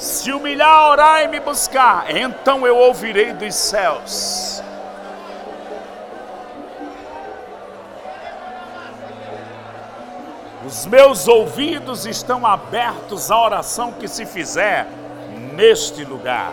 se 0.02 0.32
humilhar, 0.32 0.90
orar 0.90 1.22
e 1.22 1.28
me 1.28 1.38
buscar, 1.38 2.14
então 2.14 2.66
eu 2.66 2.76
ouvirei 2.76 3.32
dos 3.32 3.54
céus. 3.54 4.61
Os 10.72 10.86
meus 10.86 11.28
ouvidos 11.28 12.06
estão 12.06 12.46
abertos 12.46 13.30
à 13.30 13.38
oração 13.38 13.92
que 13.92 14.08
se 14.08 14.24
fizer 14.24 14.88
neste 15.54 16.02
lugar. 16.02 16.50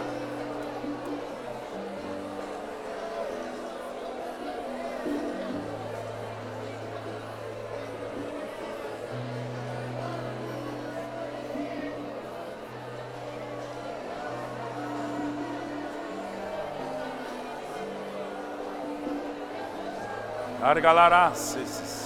Argalarás. 20.61 21.98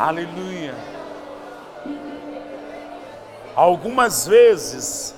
Aleluia. 0.00 0.74
Algumas 3.54 4.26
vezes, 4.26 5.14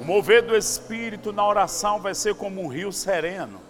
o 0.00 0.04
mover 0.04 0.42
do 0.42 0.56
Espírito 0.56 1.32
na 1.32 1.44
oração 1.44 2.00
vai 2.00 2.14
ser 2.14 2.36
como 2.36 2.62
um 2.62 2.68
rio 2.68 2.92
sereno. 2.92 3.60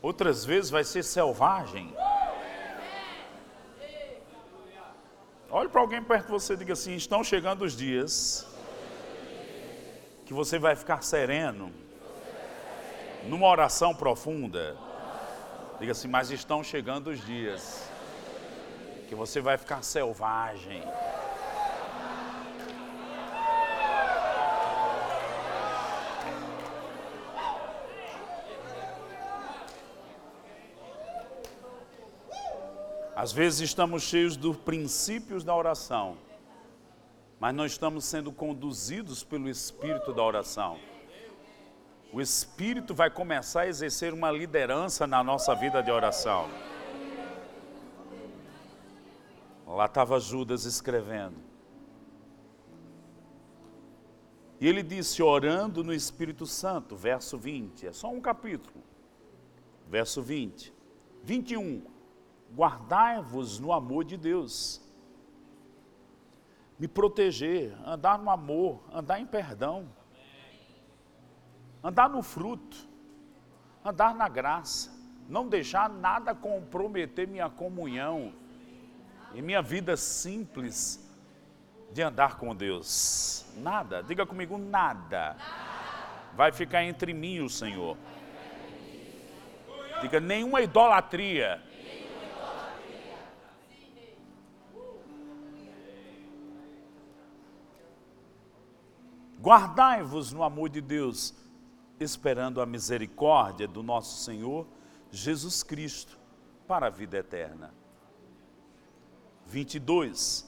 Outras 0.00 0.42
vezes 0.42 0.70
vai 0.70 0.84
ser 0.84 1.02
selvagem. 1.04 1.94
Olhe 5.50 5.68
para 5.68 5.82
alguém 5.82 6.02
perto 6.02 6.26
de 6.28 6.32
você 6.32 6.54
e 6.54 6.56
diga 6.56 6.72
assim: 6.72 6.94
estão 6.94 7.22
chegando 7.22 7.60
os 7.60 7.76
dias 7.76 8.46
que 10.24 10.32
você 10.32 10.58
vai 10.58 10.74
ficar 10.74 11.02
sereno 11.02 11.70
numa 13.24 13.48
oração 13.48 13.94
profunda. 13.94 14.78
Diga 15.78 15.92
assim, 15.92 16.08
mas 16.08 16.30
estão 16.30 16.64
chegando 16.64 17.08
os 17.08 17.22
dias 17.26 17.97
que 19.08 19.14
você 19.14 19.40
vai 19.40 19.56
ficar 19.56 19.82
selvagem. 19.82 20.82
Às 33.16 33.32
vezes 33.32 33.60
estamos 33.60 34.02
cheios 34.02 34.36
dos 34.36 34.56
princípios 34.56 35.42
da 35.42 35.56
oração, 35.56 36.16
mas 37.40 37.52
não 37.54 37.66
estamos 37.66 38.04
sendo 38.04 38.30
conduzidos 38.30 39.24
pelo 39.24 39.48
espírito 39.48 40.12
da 40.12 40.22
oração. 40.22 40.78
O 42.12 42.20
espírito 42.20 42.94
vai 42.94 43.10
começar 43.10 43.62
a 43.62 43.66
exercer 43.66 44.12
uma 44.12 44.30
liderança 44.30 45.06
na 45.06 45.24
nossa 45.24 45.54
vida 45.54 45.82
de 45.82 45.90
oração. 45.90 46.48
Lá 49.78 49.84
estava 49.84 50.18
Judas 50.18 50.64
escrevendo. 50.64 51.36
E 54.60 54.66
ele 54.66 54.82
disse, 54.82 55.22
orando 55.22 55.84
no 55.84 55.94
Espírito 55.94 56.46
Santo, 56.46 56.96
verso 56.96 57.38
20, 57.38 57.86
é 57.86 57.92
só 57.92 58.10
um 58.10 58.20
capítulo. 58.20 58.82
Verso 59.88 60.20
20, 60.20 60.74
21 61.22 61.84
guardai-vos 62.56 63.60
no 63.60 63.72
amor 63.72 64.02
de 64.02 64.16
Deus. 64.16 64.82
Me 66.76 66.88
proteger, 66.88 67.72
andar 67.86 68.18
no 68.18 68.30
amor, 68.30 68.82
andar 68.92 69.20
em 69.20 69.26
perdão, 69.26 69.88
andar 71.84 72.10
no 72.10 72.20
fruto, 72.20 72.78
andar 73.84 74.12
na 74.12 74.28
graça, 74.28 74.90
não 75.28 75.48
deixar 75.48 75.88
nada 75.88 76.34
comprometer 76.34 77.28
minha 77.28 77.48
comunhão 77.48 78.34
e 79.34 79.42
minha 79.42 79.62
vida 79.62 79.96
simples 79.96 81.04
de 81.92 82.02
andar 82.02 82.36
com 82.36 82.54
Deus. 82.54 83.44
Nada, 83.56 84.02
diga 84.02 84.26
comigo, 84.26 84.58
nada. 84.58 85.36
Vai 86.34 86.52
ficar 86.52 86.84
entre 86.84 87.12
mim 87.12 87.34
e 87.34 87.40
o 87.40 87.48
Senhor. 87.48 87.96
Diga, 90.00 90.20
nenhuma 90.20 90.60
idolatria 90.60 91.60
Guardai-vos 99.40 100.32
no 100.32 100.42
amor 100.42 100.68
de 100.68 100.80
Deus, 100.80 101.32
esperando 102.00 102.60
a 102.60 102.66
misericórdia 102.66 103.68
do 103.68 103.82
nosso 103.82 104.24
Senhor 104.24 104.66
Jesus 105.12 105.62
Cristo 105.62 106.18
para 106.66 106.88
a 106.88 106.90
vida 106.90 107.18
eterna. 107.18 107.72
22. 109.48 110.46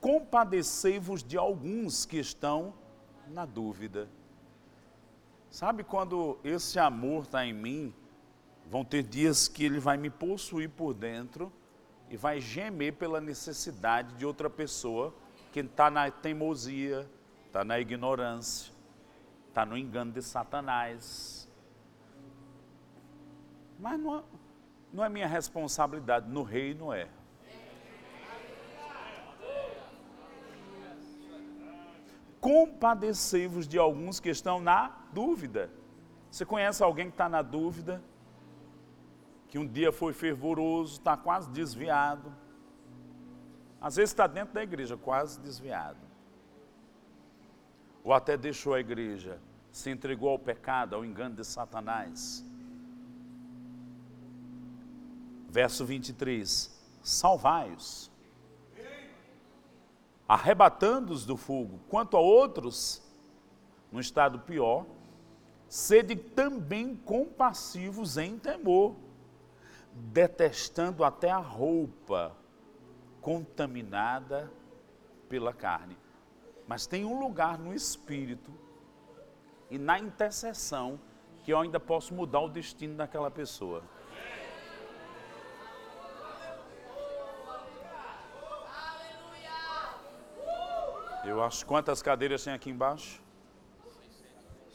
Compadecei-vos 0.00 1.22
de 1.24 1.36
alguns 1.36 2.06
que 2.06 2.18
estão 2.18 2.72
na 3.28 3.44
dúvida. 3.44 4.08
Sabe 5.50 5.82
quando 5.82 6.38
esse 6.44 6.78
amor 6.78 7.24
está 7.24 7.44
em 7.44 7.52
mim, 7.52 7.92
vão 8.70 8.84
ter 8.84 9.02
dias 9.02 9.48
que 9.48 9.64
ele 9.64 9.80
vai 9.80 9.96
me 9.96 10.08
possuir 10.08 10.70
por 10.70 10.94
dentro 10.94 11.52
e 12.08 12.16
vai 12.16 12.40
gemer 12.40 12.94
pela 12.94 13.20
necessidade 13.20 14.14
de 14.14 14.24
outra 14.24 14.48
pessoa 14.48 15.12
que 15.52 15.60
está 15.60 15.90
na 15.90 16.10
teimosia, 16.10 17.10
está 17.46 17.64
na 17.64 17.80
ignorância, 17.80 18.72
está 19.48 19.66
no 19.66 19.76
engano 19.76 20.12
de 20.12 20.22
Satanás. 20.22 21.48
Mas 23.80 23.98
não, 23.98 24.24
não 24.92 25.04
é 25.04 25.08
minha 25.08 25.26
responsabilidade, 25.26 26.28
no 26.28 26.42
reino 26.42 26.92
é. 26.92 27.08
Compadecei-vos 32.40 33.66
de 33.66 33.78
alguns 33.78 34.20
que 34.20 34.28
estão 34.28 34.60
na 34.60 34.96
dúvida. 35.12 35.70
Você 36.30 36.44
conhece 36.44 36.82
alguém 36.82 37.06
que 37.06 37.14
está 37.14 37.28
na 37.28 37.42
dúvida? 37.42 38.02
Que 39.48 39.58
um 39.58 39.66
dia 39.66 39.90
foi 39.90 40.12
fervoroso, 40.12 40.94
está 40.94 41.16
quase 41.16 41.50
desviado. 41.50 42.32
Às 43.80 43.96
vezes 43.96 44.10
está 44.10 44.26
dentro 44.26 44.54
da 44.54 44.62
igreja, 44.62 44.96
quase 44.96 45.40
desviado. 45.40 45.98
Ou 48.04 48.12
até 48.12 48.36
deixou 48.36 48.74
a 48.74 48.80
igreja, 48.80 49.40
se 49.70 49.90
entregou 49.90 50.30
ao 50.30 50.38
pecado, 50.38 50.94
ao 50.94 51.04
engano 51.04 51.34
de 51.34 51.44
Satanás. 51.44 52.44
Verso 55.48 55.84
23: 55.84 56.76
Salvai-os, 57.02 58.10
arrebatando-os 60.28 61.24
do 61.24 61.38
fogo, 61.38 61.80
quanto 61.88 62.14
a 62.14 62.20
outros, 62.20 63.02
no 63.90 63.98
estado 63.98 64.38
pior, 64.40 64.84
sede 65.66 66.14
também 66.14 66.94
compassivos 66.94 68.18
em 68.18 68.38
temor, 68.38 68.94
detestando 69.94 71.02
até 71.02 71.30
a 71.30 71.38
roupa 71.38 72.36
contaminada 73.22 74.52
pela 75.30 75.52
carne. 75.52 75.96
Mas 76.66 76.86
tem 76.86 77.06
um 77.06 77.18
lugar 77.18 77.58
no 77.58 77.74
espírito 77.74 78.52
e 79.70 79.78
na 79.78 79.98
intercessão 79.98 81.00
que 81.42 81.52
eu 81.52 81.58
ainda 81.58 81.80
posso 81.80 82.12
mudar 82.12 82.40
o 82.40 82.48
destino 82.48 82.94
daquela 82.94 83.30
pessoa. 83.30 83.82
Eu 91.24 91.42
acho 91.42 91.66
quantas 91.66 92.00
cadeiras 92.02 92.44
tem 92.44 92.52
aqui 92.52 92.70
embaixo? 92.70 93.22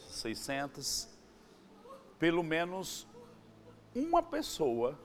600. 0.08 1.08
Pelo 2.18 2.42
menos 2.42 3.06
uma 3.94 4.22
pessoa 4.22 4.98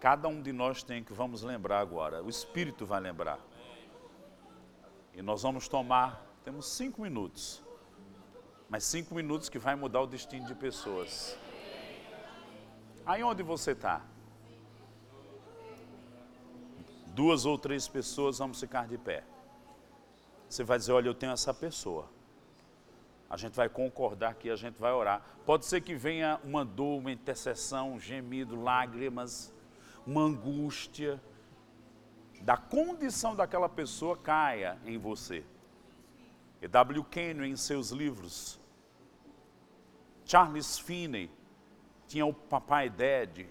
Cada 0.00 0.28
um 0.28 0.40
de 0.40 0.50
nós 0.50 0.82
tem 0.82 1.04
que 1.04 1.12
vamos 1.12 1.42
lembrar 1.42 1.78
agora. 1.78 2.22
O 2.22 2.30
Espírito 2.30 2.86
vai 2.86 2.98
lembrar. 2.98 3.38
E 5.12 5.20
nós 5.20 5.42
vamos 5.42 5.68
tomar, 5.68 6.24
temos 6.42 6.66
cinco 6.66 7.02
minutos. 7.02 7.62
Mas 8.66 8.84
cinco 8.84 9.14
minutos 9.14 9.50
que 9.50 9.58
vai 9.58 9.74
mudar 9.76 10.00
o 10.00 10.06
destino 10.06 10.46
de 10.46 10.54
pessoas. 10.54 11.38
Aí 13.04 13.22
onde 13.22 13.42
você 13.42 13.72
está? 13.72 14.00
Duas 17.14 17.44
ou 17.44 17.58
três 17.58 17.88
pessoas 17.88 18.38
vamos 18.38 18.60
ficar 18.60 18.86
de 18.86 18.98
pé. 18.98 19.24
Você 20.48 20.64
vai 20.64 20.78
dizer, 20.78 20.92
olha, 20.92 21.08
eu 21.08 21.14
tenho 21.14 21.32
essa 21.32 21.54
pessoa. 21.54 22.08
A 23.28 23.36
gente 23.36 23.54
vai 23.54 23.68
concordar 23.68 24.34
que 24.34 24.50
a 24.50 24.56
gente 24.56 24.78
vai 24.80 24.92
orar. 24.92 25.22
Pode 25.46 25.64
ser 25.64 25.80
que 25.80 25.94
venha 25.94 26.40
uma 26.42 26.64
dor, 26.64 26.98
uma 26.98 27.12
intercessão, 27.12 27.92
um 27.92 28.00
gemido, 28.00 28.60
lágrimas 28.60 29.52
uma 30.06 30.22
angústia 30.22 31.20
da 32.40 32.56
condição 32.56 33.36
daquela 33.36 33.68
pessoa 33.68 34.16
caia 34.16 34.78
em 34.84 34.98
você. 34.98 35.44
E 36.60 36.68
W. 36.68 37.04
Kenyon, 37.04 37.44
em 37.44 37.56
seus 37.56 37.90
livros, 37.90 38.58
Charles 40.24 40.78
Finney, 40.78 41.30
tinha 42.06 42.26
o 42.26 42.32
papai 42.32 42.88
Dad, 42.88 43.46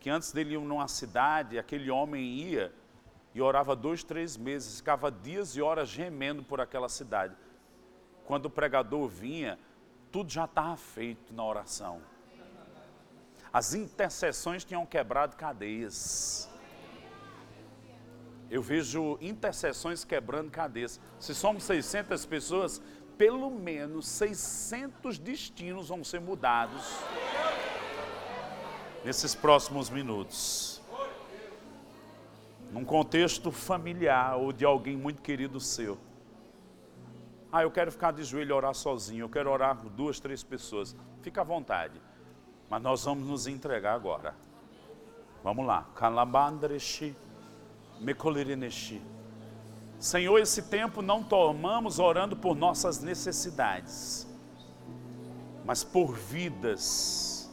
que 0.00 0.10
antes 0.10 0.32
dele 0.32 0.54
ir 0.54 0.60
numa 0.60 0.88
cidade, 0.88 1.58
aquele 1.58 1.90
homem 1.90 2.22
ia 2.22 2.72
e 3.34 3.42
orava 3.42 3.74
dois, 3.74 4.04
três 4.04 4.36
meses, 4.36 4.76
ficava 4.76 5.10
dias 5.10 5.56
e 5.56 5.62
horas 5.62 5.88
gemendo 5.88 6.42
por 6.42 6.60
aquela 6.60 6.88
cidade. 6.88 7.34
Quando 8.24 8.46
o 8.46 8.50
pregador 8.50 9.08
vinha, 9.08 9.58
tudo 10.12 10.30
já 10.30 10.44
estava 10.44 10.76
feito 10.76 11.34
na 11.34 11.44
oração. 11.44 12.00
As 13.52 13.74
intercessões 13.74 14.64
tinham 14.64 14.86
quebrado 14.86 15.36
cadeias. 15.36 16.48
Eu 18.50 18.62
vejo 18.62 19.18
intercessões 19.20 20.04
quebrando 20.04 20.50
cadeias. 20.50 21.00
Se 21.18 21.34
somos 21.34 21.64
600 21.64 22.24
pessoas, 22.26 22.80
pelo 23.18 23.50
menos 23.50 24.06
600 24.08 25.18
destinos 25.18 25.88
vão 25.88 26.04
ser 26.04 26.20
mudados 26.20 26.84
nesses 29.04 29.34
próximos 29.34 29.90
minutos. 29.90 30.73
Num 32.74 32.84
contexto 32.84 33.52
familiar 33.52 34.36
ou 34.36 34.52
de 34.52 34.64
alguém 34.64 34.96
muito 34.96 35.22
querido 35.22 35.60
seu. 35.60 35.96
Ah, 37.52 37.62
eu 37.62 37.70
quero 37.70 37.92
ficar 37.92 38.12
de 38.12 38.24
joelho 38.24 38.50
e 38.50 38.52
orar 38.52 38.74
sozinho, 38.74 39.26
eu 39.26 39.28
quero 39.28 39.48
orar 39.48 39.76
com 39.76 39.86
duas, 39.88 40.18
três 40.18 40.42
pessoas. 40.42 40.96
Fica 41.22 41.42
à 41.42 41.44
vontade. 41.44 42.02
Mas 42.68 42.82
nós 42.82 43.04
vamos 43.04 43.28
nos 43.28 43.46
entregar 43.46 43.94
agora. 43.94 44.34
Vamos 45.44 45.64
lá. 45.64 45.86
Kalabandreshi, 45.94 47.14
Mekolirineshi. 48.00 49.00
Senhor, 50.00 50.36
esse 50.40 50.62
tempo 50.62 51.00
não 51.00 51.22
tomamos 51.22 52.00
orando 52.00 52.36
por 52.36 52.56
nossas 52.56 52.98
necessidades, 52.98 54.26
mas 55.64 55.84
por 55.84 56.12
vidas. 56.12 57.48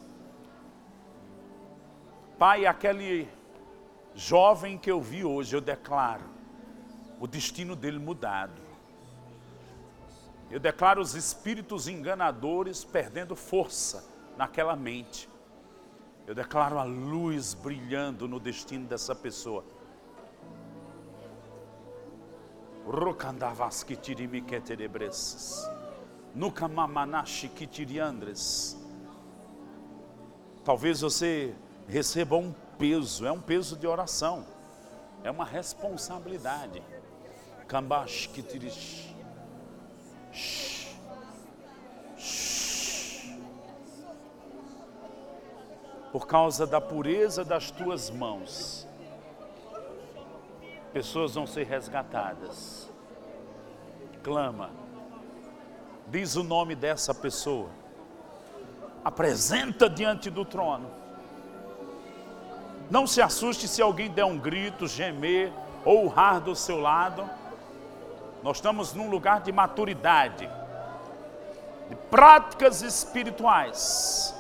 Pai, 2.40 2.66
aquele 2.66 3.30
jovem 4.16 4.78
que 4.78 4.92
eu 4.92 5.02
vi 5.02 5.24
hoje, 5.24 5.56
eu 5.56 5.62
declaro 5.62 6.24
o 7.20 7.28
destino 7.28 7.76
dele 7.76 8.00
mudado. 8.00 8.62
Eu 10.50 10.60
declaro 10.60 11.02
os 11.02 11.16
espíritos 11.16 11.88
enganadores 11.88 12.84
perdendo 12.84 13.36
força 13.36 14.04
naquela 14.38 14.76
mente. 14.76 15.30
Eu 16.28 16.36
declaro 16.36 16.78
a 16.78 16.84
luz 16.84 17.54
brilhando 17.54 18.28
no 18.28 18.40
destino 18.40 18.86
dessa 18.86 19.16
pessoa. 19.16 19.64
Rokandavas 22.86 23.84
kitirimi 23.84 24.42
keterebreses. 24.42 25.70
Nuka 26.36 26.68
mamanashi 26.68 27.48
kitiriandres. 27.48 28.78
Talvez 30.64 31.02
você 31.02 31.56
receba 31.88 32.36
um 32.36 32.54
peso, 32.82 33.28
é 33.28 33.32
um 33.32 33.40
peso 33.40 33.78
de 33.78 33.86
oração. 33.86 34.44
É 35.24 35.30
uma 35.30 35.46
responsabilidade. 35.46 36.82
Kambash 37.68 38.28
kitirish. 38.34 39.12
por 46.12 46.28
causa 46.28 46.68
da 46.68 46.82
pureza 46.82 47.46
das 47.46 47.72
tuas 47.72 48.10
mãos, 48.10 48.86
pessoas 50.92 51.36
vão 51.36 51.48
ser 51.48 51.66
resgatadas. 51.66 52.90
Clama, 54.22 54.72
diz 56.08 56.36
o 56.36 56.44
nome 56.44 56.76
dessa 56.76 57.14
pessoa, 57.14 57.70
apresenta 59.06 59.90
diante 59.90 60.30
do 60.30 60.44
trono. 60.44 61.01
Não 62.92 63.08
se 63.08 63.22
assuste 63.22 63.70
se 63.70 63.82
alguém 63.82 64.12
der 64.12 64.26
um 64.26 64.38
grito, 64.38 64.86
gemer 64.86 65.50
ou 65.86 66.08
urrar 66.08 66.42
do 66.42 66.54
seu 66.54 66.78
lado. 66.78 67.28
Nós 68.44 68.58
estamos 68.58 68.94
num 68.94 69.10
lugar 69.10 69.40
de 69.40 69.50
maturidade, 69.50 70.50
de 71.90 71.96
práticas 72.10 72.82
espirituais. 72.82 74.36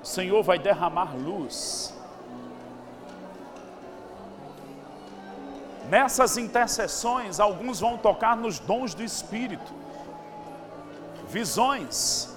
O 0.00 0.06
Senhor 0.06 0.44
vai 0.44 0.60
derramar 0.60 1.16
luz. 1.16 1.97
Nessas 5.88 6.36
intercessões, 6.36 7.40
alguns 7.40 7.80
vão 7.80 7.96
tocar 7.96 8.36
nos 8.36 8.58
dons 8.58 8.94
do 8.94 9.02
Espírito, 9.02 9.72
visões, 11.28 12.28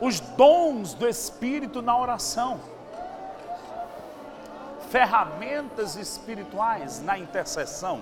os 0.00 0.20
dons 0.20 0.94
do 0.94 1.06
Espírito 1.06 1.82
na 1.82 1.98
oração, 1.98 2.58
ferramentas 4.90 5.96
espirituais 5.96 7.02
na 7.02 7.18
intercessão. 7.18 8.00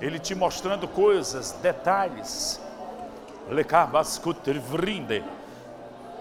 Ele 0.00 0.18
te 0.18 0.34
mostrando 0.34 0.88
coisas, 0.88 1.52
detalhes. 1.52 2.60
Lekabaskuter 3.48 4.60
vrinde, 4.60 5.24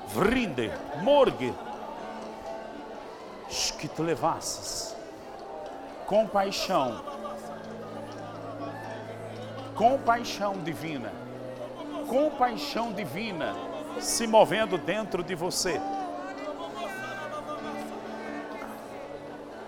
vrinde, 0.07 0.71
morgue, 1.01 1.53
que 3.77 3.87
tu 3.87 4.03
levasses 4.03 4.97
compaixão, 6.07 7.03
compaixão 9.75 10.53
divina, 10.63 11.11
compaixão 12.07 12.93
divina 12.93 13.53
se 13.99 14.25
movendo 14.25 14.77
dentro 14.77 15.21
de 15.21 15.35
você. 15.35 15.81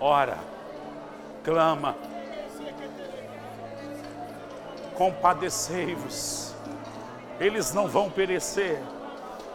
Ora, 0.00 0.38
clama, 1.44 1.94
compadecei-vos, 4.94 6.54
eles 7.38 7.74
não 7.74 7.86
vão 7.86 8.10
perecer, 8.10 8.80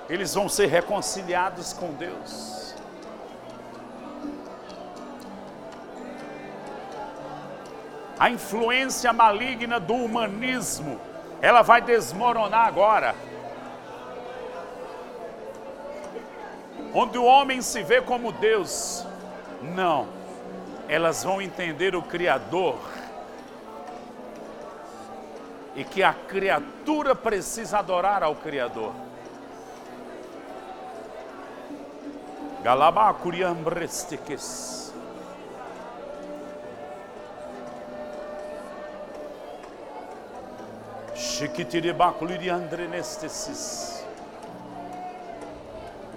eles 0.07 0.35
vão 0.35 0.47
ser 0.47 0.67
reconciliados 0.67 1.73
com 1.73 1.91
Deus. 1.93 2.54
A 8.19 8.29
influência 8.29 9.11
maligna 9.11 9.79
do 9.79 9.93
humanismo, 9.93 10.99
ela 11.41 11.61
vai 11.61 11.81
desmoronar 11.81 12.67
agora. 12.67 13.15
Onde 16.93 17.17
o 17.17 17.25
homem 17.25 17.61
se 17.61 17.83
vê 17.83 18.01
como 18.01 18.31
Deus, 18.31 19.05
não, 19.61 20.07
elas 20.87 21.23
vão 21.23 21.41
entender 21.41 21.95
o 21.95 22.01
Criador 22.01 22.79
e 25.75 25.83
que 25.83 26.01
a 26.01 26.13
criatura 26.13 27.13
precisa 27.13 27.79
adorar 27.79 28.23
ao 28.23 28.33
Criador. 28.35 28.93
Galabá 32.63 33.13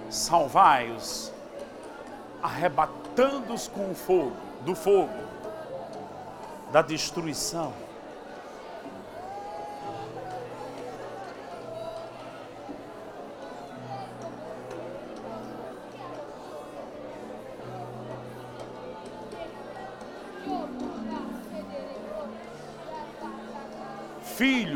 Salvai-os, 0.08 1.32
arrebatando-os 2.40 3.66
com 3.66 3.90
o 3.90 3.94
fogo, 3.94 4.36
do 4.60 4.76
fogo, 4.76 5.12
da 6.70 6.82
destruição. 6.82 7.72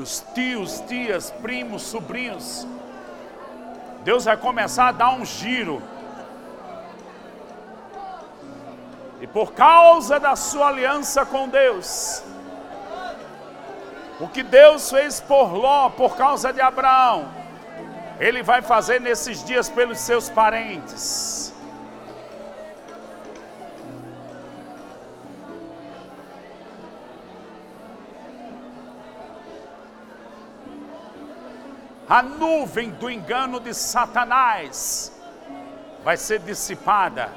Filhos, 0.03 0.25
tios, 0.35 0.81
tias, 0.89 1.31
primos, 1.31 1.83
sobrinhos. 1.83 2.67
Deus 4.05 4.25
vai 4.25 4.37
começar 4.37 4.89
a 4.89 4.93
dar 4.93 5.15
um 5.15 5.25
giro. 5.25 5.81
E 9.21 9.27
por 9.27 9.53
causa 9.53 10.19
da 10.19 10.35
sua 10.35 10.69
aliança 10.69 11.25
com 11.25 11.49
Deus, 11.49 12.25
o 14.19 14.27
que 14.27 14.43
Deus 14.43 14.91
fez 14.91 15.21
por 15.21 15.53
Ló, 15.55 15.91
por 15.91 16.17
causa 16.17 16.53
de 16.53 16.61
Abraão, 16.61 17.29
Ele 18.19 18.43
vai 18.43 18.61
fazer 18.63 19.01
nesses 19.01 19.45
dias 19.45 19.69
pelos 19.69 20.01
seus 20.01 20.29
parentes. 20.29 21.55
A 32.13 32.21
nuvem 32.21 32.91
do 32.91 33.11
engano 33.11 33.59
de 33.59 33.73
Satanás 33.73 35.19
vai 36.05 36.19
ser 36.19 36.41
dissipada. 36.41 37.31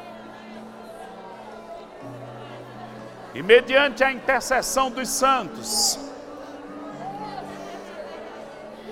E 3.33 3.41
mediante 3.41 4.03
a 4.03 4.11
intercessão 4.11 4.91
dos 4.91 5.07
santos, 5.07 5.97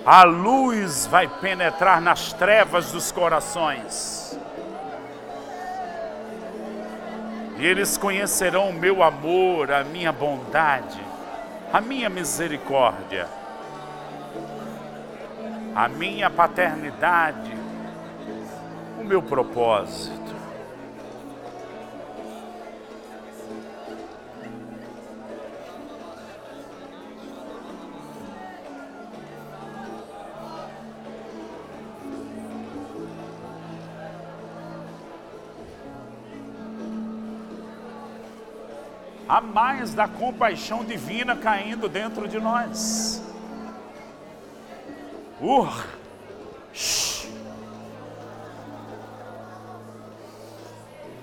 a 0.06 0.22
luz 0.22 1.04
vai 1.04 1.28
penetrar 1.28 2.00
nas 2.00 2.32
trevas 2.32 2.90
dos 2.90 3.12
corações. 3.12 4.38
E 7.58 7.66
eles 7.66 7.98
conhecerão 7.98 8.70
o 8.70 8.72
meu 8.72 9.02
amor, 9.02 9.70
a 9.70 9.84
minha 9.84 10.12
bondade, 10.12 11.02
a 11.70 11.78
minha 11.78 12.08
misericórdia 12.08 13.43
a 15.74 15.88
minha 15.88 16.30
paternidade, 16.30 17.52
o 19.00 19.04
meu 19.04 19.20
propósito. 19.20 20.22
Há 39.26 39.40
mais 39.40 39.92
da 39.92 40.06
compaixão 40.06 40.84
divina 40.84 41.34
caindo 41.34 41.88
dentro 41.88 42.28
de 42.28 42.38
nós. 42.38 43.33
Uh. 45.40 45.68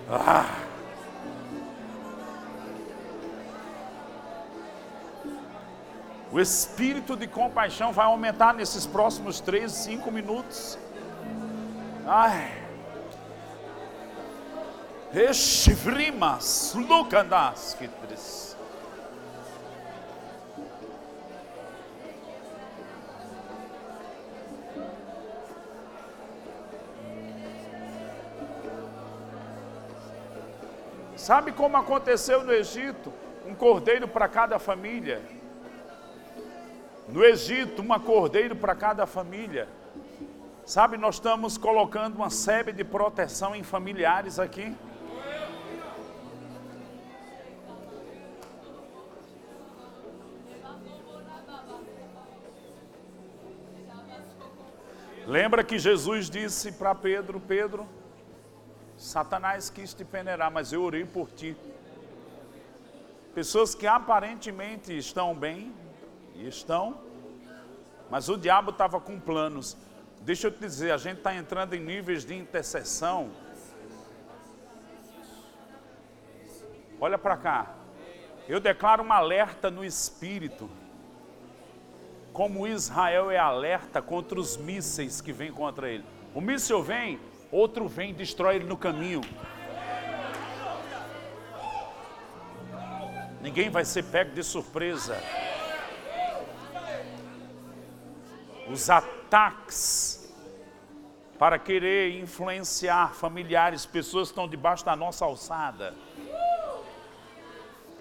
Ah. 0.09 0.61
O 6.31 6.39
espírito 6.39 7.15
de 7.15 7.27
compaixão 7.27 7.91
vai 7.91 8.05
aumentar 8.05 8.53
nesses 8.53 8.85
próximos 8.85 9.41
três, 9.41 9.71
cinco 9.71 10.11
minutos. 10.11 10.77
Ai. 12.05 12.61
Estivrimas, 15.13 16.73
lucandas, 16.73 17.73
que 17.73 17.87
triste. 17.87 18.50
Sabe 31.21 31.51
como 31.51 31.77
aconteceu 31.77 32.43
no 32.43 32.51
Egito? 32.51 33.13
Um 33.45 33.53
cordeiro 33.53 34.07
para 34.07 34.27
cada 34.27 34.57
família. 34.57 35.21
No 37.07 37.23
Egito, 37.23 37.79
uma 37.79 37.99
cordeiro 37.99 38.55
para 38.55 38.73
cada 38.73 39.05
família. 39.05 39.69
Sabe, 40.65 40.97
nós 40.97 41.15
estamos 41.15 41.59
colocando 41.59 42.15
uma 42.15 42.31
série 42.31 42.71
de 42.71 42.83
proteção 42.83 43.55
em 43.55 43.61
familiares 43.61 44.39
aqui. 44.39 44.75
Lembra 55.27 55.63
que 55.63 55.77
Jesus 55.77 56.31
disse 56.31 56.71
para 56.71 56.95
Pedro: 56.95 57.39
Pedro, 57.39 57.87
Satanás 59.01 59.67
quis 59.67 59.95
te 59.95 60.05
peneirar, 60.05 60.51
mas 60.51 60.71
eu 60.71 60.83
orei 60.83 61.03
por 61.03 61.31
ti. 61.31 61.57
Pessoas 63.33 63.73
que 63.73 63.87
aparentemente 63.87 64.95
estão 64.95 65.33
bem, 65.33 65.73
e 66.35 66.47
estão, 66.47 66.99
mas 68.11 68.29
o 68.29 68.37
diabo 68.37 68.69
estava 68.69 68.99
com 69.01 69.19
planos. 69.19 69.75
Deixa 70.21 70.47
eu 70.47 70.51
te 70.51 70.59
dizer, 70.59 70.91
a 70.91 70.97
gente 70.97 71.17
está 71.17 71.33
entrando 71.33 71.73
em 71.73 71.79
níveis 71.79 72.23
de 72.23 72.35
intercessão. 72.35 73.31
Olha 76.99 77.17
para 77.17 77.37
cá. 77.37 77.75
Eu 78.47 78.59
declaro 78.59 79.01
um 79.01 79.11
alerta 79.11 79.71
no 79.71 79.83
espírito. 79.83 80.69
Como 82.31 82.67
Israel 82.67 83.31
é 83.31 83.37
alerta 83.39 83.99
contra 83.99 84.39
os 84.39 84.57
mísseis 84.57 85.21
que 85.21 85.33
vêm 85.33 85.51
contra 85.51 85.89
ele. 85.89 86.05
O 86.35 86.39
míssil 86.39 86.83
vem, 86.83 87.19
outro 87.51 87.87
vem 87.87 88.11
e 88.11 88.13
destrói 88.13 88.55
ele 88.55 88.65
no 88.65 88.77
caminho. 88.77 89.21
Ninguém 93.41 93.69
vai 93.69 93.83
ser 93.83 94.03
pego 94.03 94.31
de 94.31 94.43
surpresa. 94.43 95.21
Os 98.69 98.89
ataques 98.89 100.33
para 101.37 101.57
querer 101.57 102.19
influenciar 102.19 103.13
familiares, 103.15 103.85
pessoas 103.85 104.27
que 104.27 104.33
estão 104.33 104.47
debaixo 104.47 104.85
da 104.85 104.95
nossa 104.95 105.25
alçada 105.25 105.93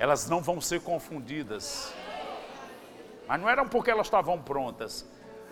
elas 0.00 0.26
não 0.30 0.40
vão 0.40 0.62
ser 0.62 0.80
confundidas. 0.80 1.92
Mas 3.28 3.38
não 3.38 3.46
eram 3.50 3.68
porque 3.68 3.90
elas 3.90 4.06
estavam 4.06 4.40
prontas, 4.40 5.06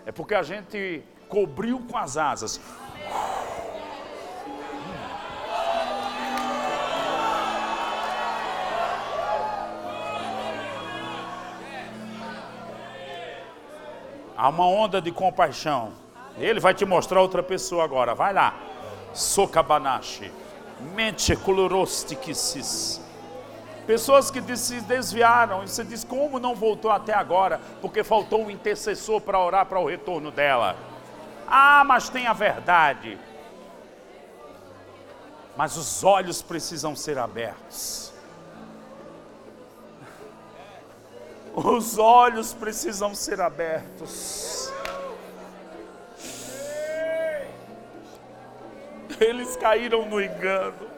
é 0.06 0.10
porque 0.10 0.34
a 0.34 0.42
gente 0.42 1.04
cobriu 1.28 1.80
com 1.86 1.98
as 1.98 2.16
asas. 2.16 2.58
Há 14.38 14.48
uma 14.50 14.68
onda 14.68 15.02
de 15.02 15.10
compaixão. 15.10 15.90
Ele 16.36 16.60
vai 16.60 16.72
te 16.72 16.84
mostrar 16.84 17.20
outra 17.20 17.42
pessoa 17.42 17.82
agora. 17.82 18.14
Vai 18.14 18.32
lá. 18.32 18.54
Sokabanashi. 19.12 20.30
Mente 20.94 21.34
colorostiquisis. 21.34 23.00
Pessoas 23.84 24.30
que 24.30 24.56
se 24.56 24.80
desviaram, 24.82 25.64
e 25.64 25.68
você 25.68 25.82
diz, 25.82 26.04
como 26.04 26.38
não 26.38 26.54
voltou 26.54 26.88
até 26.88 27.12
agora? 27.12 27.60
Porque 27.80 28.04
faltou 28.04 28.44
um 28.44 28.50
intercessor 28.50 29.20
para 29.20 29.40
orar 29.40 29.66
para 29.66 29.80
o 29.80 29.88
retorno 29.88 30.30
dela. 30.30 30.76
Ah, 31.48 31.82
mas 31.84 32.08
tem 32.08 32.28
a 32.28 32.32
verdade. 32.32 33.18
Mas 35.56 35.76
os 35.76 36.04
olhos 36.04 36.42
precisam 36.42 36.94
ser 36.94 37.18
abertos. 37.18 38.07
Os 41.64 41.98
olhos 41.98 42.54
precisam 42.54 43.16
ser 43.16 43.40
abertos. 43.40 44.72
Eles 49.18 49.56
caíram 49.56 50.08
no 50.08 50.20
engano. 50.20 50.88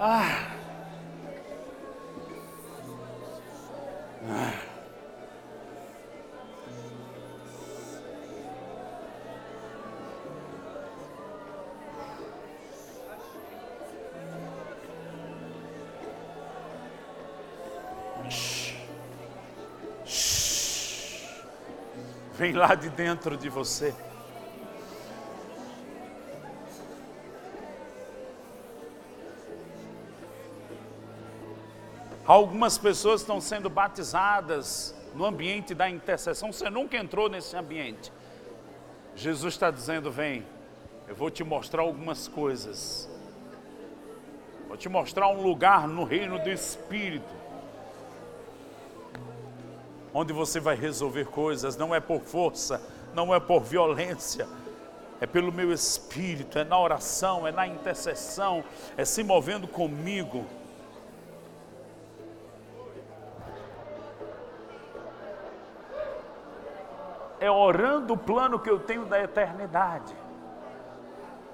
Ah. 0.00 0.56
Ah. 4.28 4.69
Vem 22.40 22.54
lá 22.54 22.74
de 22.74 22.88
dentro 22.88 23.36
de 23.36 23.50
você. 23.50 23.94
Algumas 32.24 32.78
pessoas 32.78 33.20
estão 33.20 33.42
sendo 33.42 33.68
batizadas 33.68 34.94
no 35.14 35.26
ambiente 35.26 35.74
da 35.74 35.90
intercessão. 35.90 36.50
Você 36.50 36.70
nunca 36.70 36.96
entrou 36.96 37.28
nesse 37.28 37.54
ambiente. 37.54 38.10
Jesus 39.14 39.52
está 39.52 39.70
dizendo: 39.70 40.10
Vem, 40.10 40.46
eu 41.06 41.14
vou 41.14 41.30
te 41.30 41.44
mostrar 41.44 41.82
algumas 41.82 42.26
coisas. 42.26 43.06
Vou 44.66 44.78
te 44.78 44.88
mostrar 44.88 45.28
um 45.28 45.42
lugar 45.42 45.86
no 45.86 46.04
reino 46.04 46.38
do 46.38 46.48
Espírito. 46.48 47.39
Onde 50.12 50.32
você 50.32 50.58
vai 50.58 50.74
resolver 50.74 51.26
coisas, 51.26 51.76
não 51.76 51.94
é 51.94 52.00
por 52.00 52.20
força, 52.20 52.82
não 53.14 53.34
é 53.34 53.38
por 53.38 53.60
violência, 53.60 54.48
é 55.20 55.26
pelo 55.26 55.52
meu 55.52 55.72
espírito, 55.72 56.58
é 56.58 56.64
na 56.64 56.78
oração, 56.78 57.46
é 57.46 57.52
na 57.52 57.66
intercessão, 57.66 58.64
é 58.96 59.04
se 59.04 59.22
movendo 59.22 59.68
comigo. 59.68 60.44
é 67.40 67.50
orando 67.50 68.12
o 68.12 68.18
plano 68.18 68.58
que 68.58 68.68
eu 68.68 68.78
tenho 68.78 69.06
da 69.06 69.20
eternidade 69.20 70.14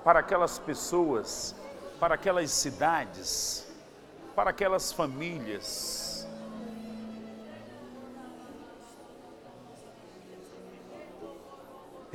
para 0.03 0.19
aquelas 0.19 0.59
pessoas, 0.59 1.55
para 2.01 2.17
aquelas 2.17 2.51
cidades, 2.51 3.67
para 4.35 4.51
aquelas 4.51 4.93
famílias. 4.93 6.16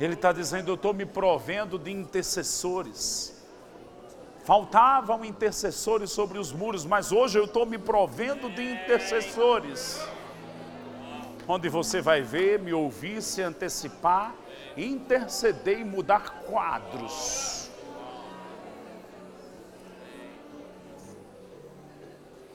Ele 0.02 0.14
está 0.14 0.32
dizendo: 0.32 0.70
Eu 0.70 0.74
estou 0.74 0.92
me 0.92 1.06
provendo 1.06 1.78
de 1.78 1.90
intercessores. 1.90 3.40
Faltavam 4.44 5.24
intercessores 5.24 6.10
sobre 6.10 6.38
os 6.38 6.52
muros, 6.52 6.84
mas 6.84 7.12
hoje 7.12 7.38
eu 7.38 7.44
estou 7.44 7.64
me 7.64 7.78
provendo 7.78 8.50
de 8.50 8.72
intercessores 8.72 10.00
onde 11.46 11.68
você 11.68 12.00
vai 12.00 12.22
ver, 12.22 12.58
me 12.58 12.72
ouvir, 12.72 13.20
se 13.22 13.42
antecipar, 13.42 14.34
interceder 14.76 15.78
e 15.78 15.84
mudar 15.84 16.42
quadros. 16.44 17.70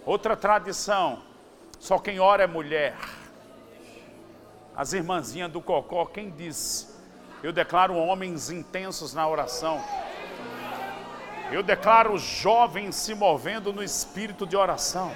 Outra 0.05 0.37
tradição, 0.37 1.21
só 1.79 1.99
quem 1.99 2.19
ora 2.19 2.43
é 2.43 2.47
mulher. 2.47 2.97
As 4.75 4.93
irmãzinhas 4.93 5.51
do 5.51 5.61
Cocó, 5.61 6.05
quem 6.05 6.29
diz? 6.29 6.96
Eu 7.43 7.53
declaro 7.53 7.95
homens 7.95 8.49
intensos 8.49 9.13
na 9.13 9.27
oração. 9.27 9.81
Eu 11.51 11.63
declaro 11.63 12.17
jovens 12.17 12.95
se 12.95 13.13
movendo 13.13 13.71
no 13.71 13.83
espírito 13.83 14.45
de 14.45 14.57
oração. 14.57 15.13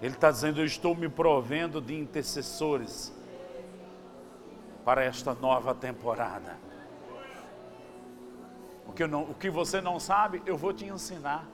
Ele 0.00 0.14
está 0.14 0.30
dizendo: 0.30 0.60
Eu 0.60 0.66
estou 0.66 0.94
me 0.94 1.08
provendo 1.08 1.80
de 1.80 1.94
intercessores 1.98 3.12
para 4.84 5.02
esta 5.02 5.34
nova 5.34 5.74
temporada. 5.74 6.56
O 8.86 8.92
que, 8.92 9.06
não, 9.06 9.22
o 9.22 9.34
que 9.34 9.50
você 9.50 9.80
não 9.80 9.98
sabe, 9.98 10.42
eu 10.46 10.56
vou 10.56 10.72
te 10.72 10.84
ensinar. 10.84 11.46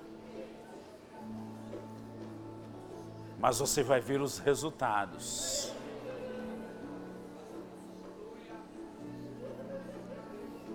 Mas 3.40 3.58
você 3.58 3.82
vai 3.82 4.00
ver 4.00 4.20
os 4.20 4.38
resultados. 4.38 5.72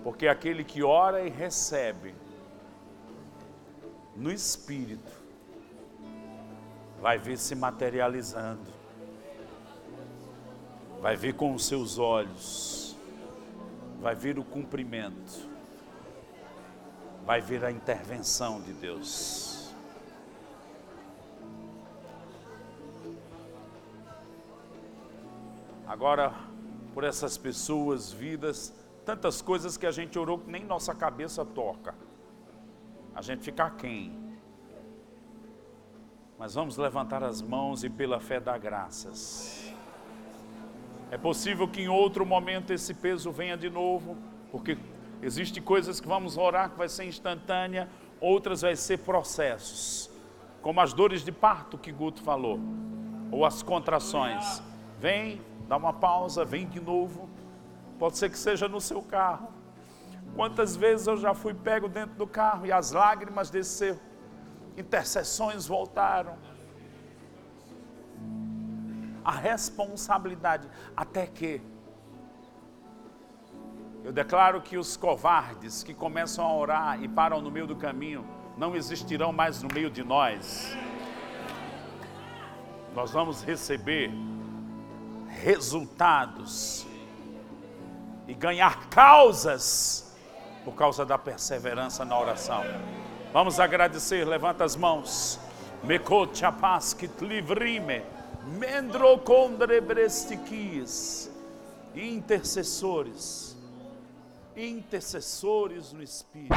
Porque 0.02 0.28
aquele 0.28 0.64
que 0.64 0.82
ora 0.82 1.22
e 1.22 1.30
recebe 1.30 2.14
no 4.16 4.32
Espírito, 4.32 5.12
vai 7.00 7.18
ver 7.18 7.36
se 7.36 7.54
materializando, 7.54 8.72
vai 11.00 11.16
ver 11.16 11.34
com 11.34 11.54
os 11.54 11.66
seus 11.66 11.98
olhos, 11.98 12.96
vai 14.00 14.14
ver 14.14 14.38
o 14.38 14.44
cumprimento, 14.44 15.48
vai 17.24 17.40
ver 17.40 17.64
a 17.64 17.70
intervenção 17.70 18.60
de 18.62 18.72
Deus. 18.72 19.55
Agora, 25.86 26.34
por 26.92 27.04
essas 27.04 27.38
pessoas, 27.38 28.12
vidas, 28.12 28.74
tantas 29.04 29.40
coisas 29.40 29.76
que 29.76 29.86
a 29.86 29.92
gente 29.92 30.18
orou 30.18 30.38
que 30.38 30.50
nem 30.50 30.64
nossa 30.64 30.94
cabeça 30.94 31.44
toca. 31.44 31.94
A 33.14 33.22
gente 33.22 33.44
fica 33.44 33.70
quem? 33.70 34.26
Mas 36.38 36.54
vamos 36.54 36.76
levantar 36.76 37.22
as 37.22 37.40
mãos 37.40 37.84
e 37.84 37.88
pela 37.88 38.20
fé 38.20 38.40
dar 38.40 38.58
graças. 38.58 39.72
É 41.10 41.16
possível 41.16 41.68
que 41.68 41.82
em 41.82 41.88
outro 41.88 42.26
momento 42.26 42.72
esse 42.72 42.92
peso 42.92 43.30
venha 43.30 43.56
de 43.56 43.70
novo, 43.70 44.16
Porque 44.50 44.76
existe 45.22 45.60
coisas 45.60 46.00
que 46.00 46.08
vamos 46.08 46.36
orar 46.36 46.70
que 46.70 46.78
vai 46.78 46.88
ser 46.88 47.04
instantânea, 47.04 47.88
outras 48.20 48.62
vai 48.62 48.74
ser 48.74 48.98
processos. 48.98 50.10
Como 50.62 50.80
as 50.80 50.92
dores 50.92 51.22
de 51.22 51.30
parto 51.30 51.78
que 51.78 51.92
Guto 51.92 52.22
falou, 52.22 52.58
ou 53.30 53.44
as 53.44 53.62
contrações. 53.62 54.62
Vem, 54.98 55.40
dá 55.68 55.76
uma 55.76 55.92
pausa, 55.92 56.44
vem 56.44 56.66
de 56.66 56.80
novo. 56.80 57.28
Pode 57.98 58.16
ser 58.16 58.30
que 58.30 58.38
seja 58.38 58.68
no 58.68 58.80
seu 58.80 59.02
carro. 59.02 59.48
Quantas 60.34 60.76
vezes 60.76 61.06
eu 61.06 61.16
já 61.16 61.34
fui 61.34 61.54
pego 61.54 61.88
dentro 61.88 62.16
do 62.16 62.26
carro 62.26 62.66
e 62.66 62.72
as 62.72 62.92
lágrimas 62.92 63.50
desceram, 63.50 63.98
intercessões 64.76 65.66
voltaram. 65.66 66.36
A 69.24 69.32
responsabilidade, 69.32 70.68
até 70.96 71.26
que 71.26 71.60
eu 74.04 74.12
declaro 74.12 74.60
que 74.60 74.76
os 74.78 74.96
covardes 74.96 75.82
que 75.82 75.92
começam 75.92 76.46
a 76.46 76.54
orar 76.54 77.02
e 77.02 77.08
param 77.08 77.40
no 77.40 77.50
meio 77.50 77.66
do 77.66 77.74
caminho 77.74 78.24
não 78.56 78.76
existirão 78.76 79.32
mais 79.32 79.62
no 79.62 79.68
meio 79.74 79.90
de 79.90 80.04
nós. 80.04 80.76
Nós 82.94 83.10
vamos 83.10 83.42
receber 83.42 84.12
resultados 85.42 86.86
e 88.26 88.34
ganhar 88.34 88.88
causas 88.88 90.12
por 90.64 90.74
causa 90.74 91.04
da 91.04 91.16
perseverança 91.16 92.04
na 92.04 92.18
oração. 92.18 92.64
Vamos 93.32 93.60
agradecer, 93.60 94.26
levanta 94.26 94.64
as 94.64 94.74
mãos. 94.74 95.38
Meko 95.84 96.28
chapaskit 96.34 97.24
livrime, 97.24 98.02
mendro 98.58 99.16
condrebrestiquis, 99.18 101.30
intercessores, 101.94 103.56
intercessores 104.56 105.92
no 105.92 106.02
Espírito. 106.02 106.56